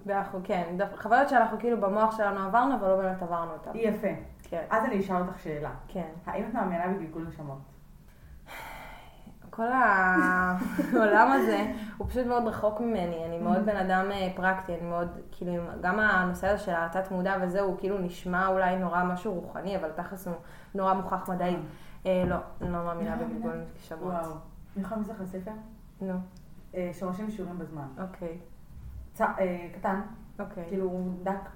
[0.06, 3.70] ואנחנו, כן, חוויות שאנחנו כאילו במוח שלנו עברנו, אבל לא באמת עברנו אותן.
[3.74, 4.08] יפה.
[4.42, 5.70] כן, אז אני אשאל אותך שאלה.
[5.88, 6.08] כן.
[6.26, 7.71] האם את מאמינה בגלגול נשמות?
[9.54, 14.88] כל העולם הזה הוא פשוט מאוד רחוק ממני, אני מאוד בן אדם אה, פרקטי, אני
[14.88, 19.34] מאוד, כאילו, גם הנושא הזה של התת מודע וזה, הוא כאילו נשמע אולי נורא משהו
[19.34, 20.34] רוחני, אבל תכלס הוא
[20.74, 21.58] נורא מוכח מדעית.
[22.06, 24.00] אה, לא, אני לא מאמינה בגלגול נשמות.
[24.02, 24.32] וואו.
[24.76, 25.52] אני יכולה להמשיך לספר?
[26.00, 26.14] נו,
[26.74, 27.86] אה, שורשים ושיעורים בזמן.
[27.98, 28.38] אוקיי,
[29.20, 30.00] אה, קטן,
[30.38, 31.48] אוקיי, כאילו דק.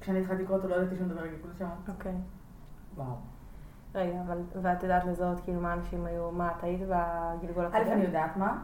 [0.00, 1.88] כשאני התחלתי לקרוא אותו לא ידעתי שום דבר על גלגול נשמות.
[1.88, 2.14] אוקיי.
[2.96, 3.31] וואו.
[3.94, 7.82] רגע, אבל, ואת יודעת לזהות כאילו מה אנשים היו, מה את היית בגלגול הקודם?
[7.82, 8.58] א', אני יודעת מה.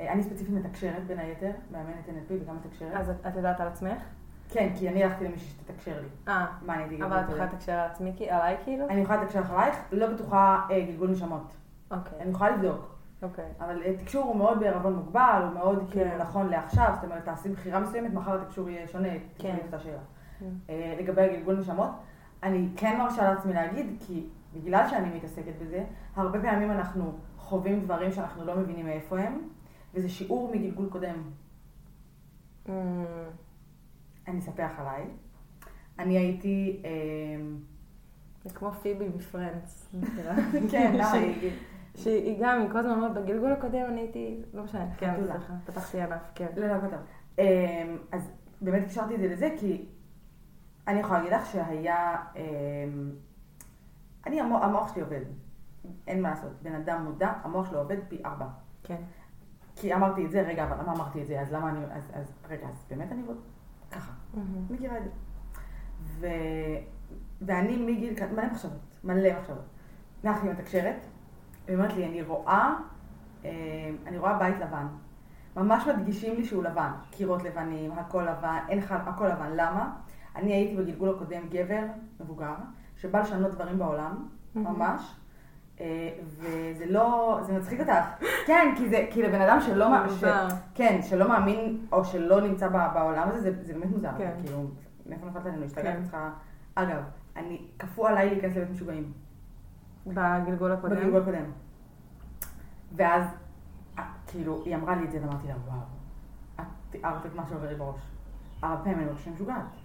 [0.00, 2.94] אה, אני ספציפית מתקשרת בין היתר, מאמנת NLP וגם מתקשרת.
[2.94, 4.02] אז את, את יודעת על עצמך?
[4.48, 6.08] כן, כי אני הלכתי למישהי שתתקשר לי.
[6.28, 7.02] אה, מה אני אגיד?
[7.02, 8.88] אבל את יכולה לתקשר על עצמי, עליי כאילו?
[8.88, 11.56] אני יכולה לתקשר אחרייך, לא בטוחה אה, גלגול נשמות.
[11.90, 12.96] אוקיי, אני יכולה לבדוק.
[13.22, 13.44] אוקיי.
[13.60, 16.18] אבל אה, תקשור הוא מאוד בערבון מוגבל, הוא מאוד כאילו כן.
[16.18, 19.18] נכון לעכשיו, זאת אומרת, תעשי בחירה מסוימת, מחר התקשור יהיה שונה, כן.
[19.36, 19.98] תקראי את אותה שאלה.
[20.38, 20.46] כן.
[20.70, 21.90] אה, לגבי הגלגול נשמות,
[22.42, 25.84] אני כן מרשה לעצמי להגיד, כי בגלל שאני מתעסקת בזה,
[26.14, 29.48] הרבה פעמים אנחנו חווים דברים שאנחנו לא מבינים מאיפה הם,
[29.94, 31.22] וזה שיעור מגלגול קודם.
[32.66, 32.70] Mm,
[34.28, 35.04] אני אספח עליי.
[35.98, 36.82] אני הייתי...
[36.84, 36.90] אה,
[38.44, 39.88] זה כמו פיבי מפרנדס.
[39.94, 40.34] מכירה?
[40.70, 41.12] כן, למה?
[41.12, 41.50] היא-
[41.96, 45.14] שהיא גם, היא כל הזמן אומרת, בגלגול הקודם אני הייתי, לא משנה, כן.
[45.24, 46.46] סליחה, פתחתי ענף, כן.
[46.56, 46.96] לא, לא, כתב.
[47.38, 47.44] אמ,
[48.12, 48.30] אז
[48.60, 49.84] באמת קשרתי את זה לזה, כי
[50.88, 52.16] אני יכולה להגיד לך שהיה...
[54.26, 55.20] אני, המוח, המוח שלי עובד.
[56.06, 56.52] אין מה לעשות.
[56.62, 58.46] בן אדם מודע, המוח שלו עובד פי ארבע.
[58.82, 58.96] כן.
[59.76, 61.40] כי אמרתי את זה, רגע, אבל למה אמרתי את זה?
[61.40, 61.78] אז למה אני...
[61.92, 63.22] אז, אז רגע, אז באמת אני...
[63.22, 63.40] רוצה-
[63.90, 64.12] ככה.
[64.34, 64.66] מהמם.
[64.70, 65.10] מכירה את זה.
[66.02, 66.26] ו...
[67.42, 68.14] ואני מגיל...
[68.32, 68.80] מלא מחשבות.
[69.04, 69.64] מלא מחשבות.
[70.24, 71.06] הלכתי מתקשרת,
[71.66, 72.74] והיא אומרת לי, אני רואה...
[73.44, 73.48] אמ,
[74.06, 74.86] אני רואה בית לבן.
[75.56, 76.90] ממש מדגישים לי שהוא לבן.
[77.10, 79.50] קירות לבנים, הכל לבן, אין לך, הכל לבן.
[79.56, 79.96] למה?
[80.36, 81.82] אני הייתי בגלגול הקודם גבר
[82.20, 82.54] מבוגר,
[83.00, 85.14] שבא לשנות דברים בעולם, ממש.
[85.80, 87.92] אה, וזה לא, זה מצחיק אותך.
[88.46, 90.24] כן, כי זה, כי לבן אדם שלא, מא- ש.
[90.74, 94.10] כן, שלא מאמין, או שלא נמצא בעולם הזה, זה, זה באמת מוזר.
[94.18, 94.30] כן.
[94.44, 94.62] כאילו,
[95.06, 95.64] מאיפה נפלת עלינו?
[95.64, 96.02] השתגעת כן.
[96.02, 96.30] צריכה...
[96.74, 97.02] אגב,
[97.36, 99.12] אני, כפו עליי להיכנס לבית משוגעים.
[100.06, 100.96] בגלגול הקודם.
[100.96, 101.44] בגלגול הקודם.
[102.96, 103.24] ואז,
[103.98, 105.78] אה, כאילו, היא אמרה לי את זה, ואמרתי לה, וואו,
[106.60, 108.00] את תיארת את מה שעובר לי בראש.
[108.62, 109.76] הרבה פעמים אני שאני משוגעת.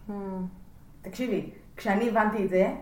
[1.01, 2.75] תקשיבי, כשאני הבנתי את זה,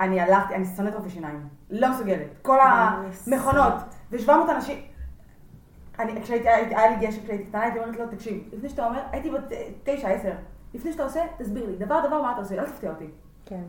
[0.00, 1.48] אני הלכתי, אני שונאת רופאי שיניים.
[1.70, 2.26] לא מסוגלת.
[2.42, 3.74] כל המכונות,
[4.10, 4.78] ו-700 אנשים...
[5.98, 9.02] אני, כשהייתי, הייתי- היה לי גשם כשהייתי קטנה, הייתי אומרת לו, תקשיב, לפני שאתה אומר,
[9.12, 9.42] הייתי בת
[9.84, 10.32] תשע, עשר,
[10.74, 13.06] לפני שאתה עושה, תסביר לי, דבר דבר מה אתה עושה, אל תפתיע אותי.
[13.46, 13.62] כן,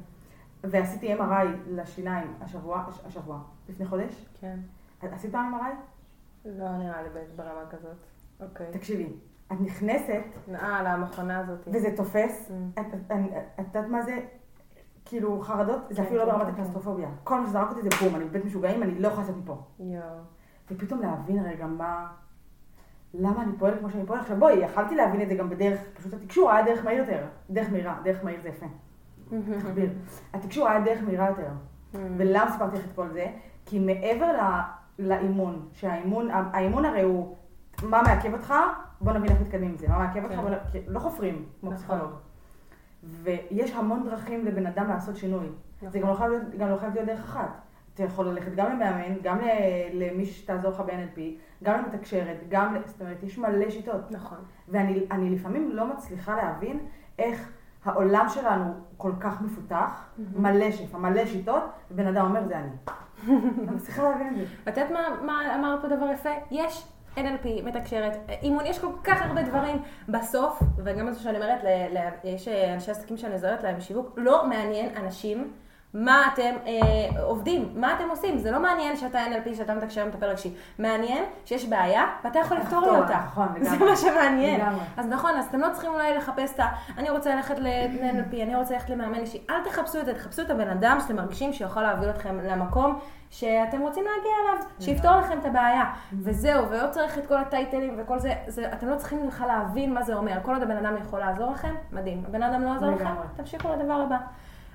[0.64, 4.26] ועשיתי MRI לשיניים השבוע, הש- השבוע, לפני חודש.
[4.42, 4.60] כן.
[5.02, 5.74] עשית פעם MRI?
[6.46, 7.98] לא נראה לי ברמה כזאת.
[8.42, 8.68] אוקיי.
[8.72, 9.08] תקשיבי,
[9.48, 10.24] את נכנסת,
[10.56, 11.60] אה, למכונה הזאת.
[11.68, 12.80] וזה תופס, Mm.
[13.60, 14.20] את יודעת מה זה?
[15.06, 17.10] כאילו חרדות, זה כן, אפילו לא כן, ברמת כן, הקלסטרופוביה.
[17.24, 19.64] כל מה שזרק אותי זה בום, אני בבית משוגעים, אני לא יכולה לצאת מפה.
[20.72, 22.08] ופתאום להבין רגע מה...
[23.14, 24.22] למה אני פועלת כמו שאני פועלת.
[24.22, 27.26] עכשיו בואי, יכלתי להבין את זה גם בדרך, פשוט התקשור היה דרך מהיר יותר.
[27.50, 28.66] דרך מהירה, דרך מהיר זה יפה.
[29.60, 29.90] תחביר.
[30.34, 31.48] התקשור היה דרך מהירה יותר.
[31.94, 33.28] ולמה סיפרתי לך את כל זה?
[33.66, 34.32] כי מעבר
[35.00, 37.36] לאימון, שהאימון, האימון הרי הוא,
[37.84, 38.54] מה מעכב אותך?
[39.02, 39.88] בוא נבין איך מתקדמים עם זה.
[39.88, 40.40] מה מעכב אותך?
[40.88, 41.78] לא חופרים, כמו נכון.
[41.78, 42.12] פסיכולוג.
[43.06, 45.48] ויש המון דרכים לבן אדם לעשות שינוי.
[45.82, 46.02] זה נכון.
[46.02, 47.62] גם לא חייב להיות, גם לא חייב להיות דרך אחת.
[47.94, 49.40] אתה יכול ללכת גם למאמן, גם
[49.94, 51.20] למי שתעזור לך ב-NLP,
[51.64, 54.12] גם למתקשרת, גם, זאת אומרת, יש מלא שיטות.
[54.12, 54.38] נכון.
[54.68, 56.80] ואני אני לפעמים לא מצליחה להבין
[57.20, 57.50] איך
[57.86, 62.70] העולם שלנו כל כך מפותח, מלא שפע, מלא שיטות, ובן אדם אומר, זה אני.
[63.70, 64.46] אני צריכה להבין את זה.
[64.68, 66.30] את יודעת מה, מה אמרת פה דבר יפה?
[66.52, 66.88] יש
[67.18, 69.82] NLP, מתקשרת, אימון, יש כל כך הרבה דברים.
[70.10, 71.60] בסוף, וגם זה שאני אומרת,
[72.24, 75.54] יש אנשי עסקים שאני עוזרת להם בשיווק, לא מעניין אנשים
[75.96, 80.08] מה אתם אה, עובדים, מה אתם עושים, זה לא מעניין שאתה NLP, שאתה מתקשר עם
[80.08, 83.90] מטפל רגשי, מעניין שיש בעיה ואתה יכול לפתור לי אותה, נכון, זה לגמרי.
[83.90, 84.82] מה שמעניין, לגמרי.
[84.98, 86.66] אז נכון, אז אתם לא צריכים אולי לחפש את ה...
[86.98, 89.42] אני רוצה ללכת ל-NLP, אני רוצה ללכת למאמן אישי.
[89.50, 93.82] אל תחפשו את זה, תחפשו את הבן אדם שאתם מרגישים שיכול להביא אתכם למקום שאתם
[93.82, 95.84] רוצים להגיע אליו, שיפתור לכם את הבעיה.
[96.14, 100.04] וזהו, ולא צריך את כל הטייטלים וכל זה, זה אתם לא צריכים בכלל להבין מה
[100.04, 100.38] זה אומר.
[100.44, 102.24] כל עוד הבן אדם יכול לעזור לכם, מדהים.
[102.28, 103.10] הבן אדם לא יעזור לכם.
[103.36, 104.18] תמשיכו לדבר הבא.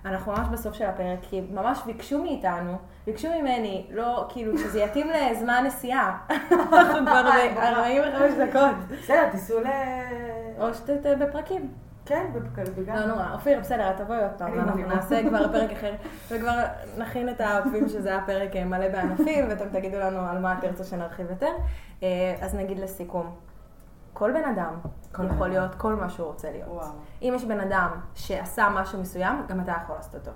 [0.05, 2.77] אנחנו ממש בסוף של הפרק, כי ממש ביקשו מאיתנו,
[3.07, 6.19] ביקשו ממני, לא, כאילו, שזה יתאים לזמן נסיעה.
[6.51, 8.99] אנחנו כבר ב-45 דקות.
[9.03, 9.67] בסדר, תיסעו ל...
[10.59, 11.71] או שאתם בפרקים.
[12.05, 12.27] כן,
[12.77, 13.01] בגלל.
[13.01, 13.33] לא נורא.
[13.33, 14.87] אופיר, בסדר, תבואי עוד פעם, אנחנו.
[14.87, 15.93] נעשה כבר פרק אחר,
[16.31, 16.65] וכבר
[16.99, 20.85] נכין את העוקבים שזה היה פרק אה, מלא בענפים, ואתם תגידו לנו על מה תרצו
[20.85, 21.53] שנרחיב יותר.
[22.03, 23.37] אה, אז נגיד לסיכום,
[24.21, 24.75] כל בן אדם
[25.13, 25.49] כל יכול בן.
[25.49, 26.69] להיות כל מה שהוא רוצה להיות.
[26.69, 26.87] וואו.
[27.23, 30.31] אם יש בן אדם שעשה משהו מסוים, גם אתה יכול לעשות אותו.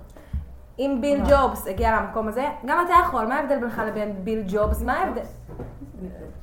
[0.79, 1.47] אם ביל וואו.
[1.47, 3.25] ג'ובס הגיע למקום הזה, גם אתה יכול.
[3.25, 4.81] מה ההבדל בינך לבין ביל ג'ובס?
[4.81, 5.21] מה ההבדל?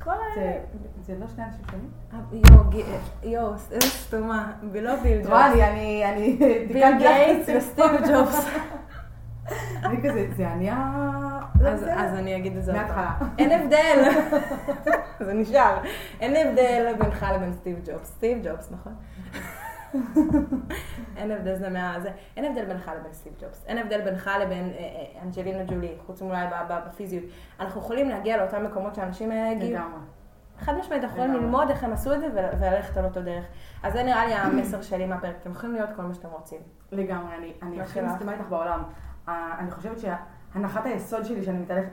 [0.03, 0.15] כל ה...
[1.01, 1.89] זה- לא שני אנשים שונים?
[2.51, 2.83] יואו, ג-
[3.23, 4.51] יואו, איזה סתומה.
[4.73, 5.29] לא ביל ג'ובס.
[5.29, 6.37] וואי, אני,
[6.73, 7.49] ביל גייטס.
[7.57, 8.45] וסטיב ג'ובס.
[9.83, 10.93] אני כזה, זה אני ה...
[11.65, 13.11] אז, זה- אז אני אגיד את זה מההתחלה.
[13.37, 14.09] אין הבדל,
[15.25, 15.77] זה נשאר.
[16.21, 18.07] אין הבדל בינך לבין סטיב ג'ובס.
[18.07, 18.93] סטיב ג'ובס, נכון?
[21.17, 21.95] אין הבדל, זה מה...
[22.01, 23.63] זה, אין הבדל בינך לבין סטיב ג'ובס.
[23.67, 26.45] אין הבדל בינך לבין אה, אה, אנג'לינה ג'ולי, חוץ מאולי
[26.87, 27.23] בפיזיות.
[27.59, 29.83] אנחנו יכולים להגיע לאותם מקומות שהאנשים האלה הגיעו.
[30.59, 31.41] חד משמעית, אנחנו יכולים.
[31.43, 33.45] ללמוד איך הם עשו את זה ול- וללכת על אותו דרך.
[33.83, 35.35] אז זה נראה לי המסר שלי מהפרק.
[35.41, 36.59] אתם יכולים להיות כל מה שאתם רוצים.
[36.91, 38.01] לגמרי, אני, הכי?
[38.01, 38.83] מסכימה איתך בעולם.
[39.27, 41.89] אה, אני חושבת שהנחת היסוד שלי שאני מתהלכת...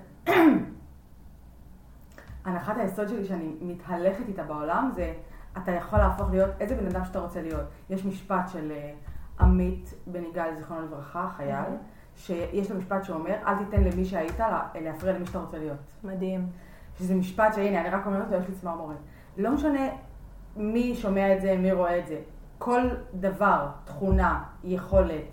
[2.44, 5.14] הנחת היסוד שלי שאני מתהלכת איתה בעולם זה
[5.58, 7.66] אתה יכול להפוך להיות איזה בן אדם שאתה רוצה להיות.
[7.90, 8.92] יש משפט של אה,
[9.40, 11.64] עמית בן יגאל, זיכרונו לברכה, חייל.
[12.16, 15.76] שיש לו משפט שאומר, אל תיתן למי שהיית לה- להפריע למי שאתה רוצה להיות.
[16.04, 16.46] מדהים.
[16.98, 18.96] שזה משפט שהנה, אני רק אומרת אותו, יש לי צמרמורת.
[19.36, 19.88] לא משנה
[20.56, 22.20] מי שומע את זה, מי רואה את זה.
[22.58, 22.82] כל
[23.14, 25.24] דבר, תכונה, יכולת, אה, אה,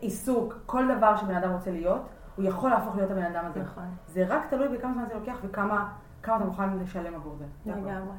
[0.00, 2.02] עיסוק, כל דבר שבן אדם רוצה להיות,
[2.36, 3.60] הוא יכול להפוך להיות הבן אדם הזה.
[3.60, 3.84] נכון.
[4.08, 5.88] זה רק תלוי בכמה זמן זה לוקח וכמה
[6.22, 7.44] כמה אתה מוכן לשלם עבור זה.
[7.66, 8.16] לגמרי.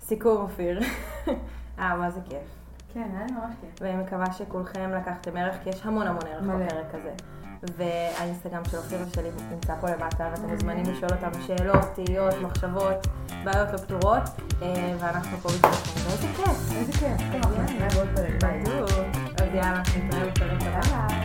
[0.00, 0.80] סיכום, אופיר.
[1.78, 2.42] אה, מה זה כיף.
[2.94, 3.70] כן, היה לי ממש כיף.
[3.80, 6.44] ואני מקווה שכולכם לקחתם ערך, כי יש המון המון ערך.
[6.44, 7.12] בפרק הזה.
[7.76, 13.06] והאינסטגרם של אופיר ושלי נמצא פה למטה, ואתם מוזמנים לשאול אותם שאלות, תהיות, מחשבות,
[13.44, 14.22] בעיות לא פתורות,
[14.62, 16.00] אה, ואנחנו פה בשבילכם.
[16.08, 16.72] ואיזה כיף.
[16.72, 17.94] איזה כיף.
[17.94, 18.42] בעוד פרק.
[18.42, 18.64] ביי.
[19.52, 19.64] בדיוק.
[19.64, 21.08] אז יאללה, נתראה בפרק הבא.
[21.08, 21.21] ביי.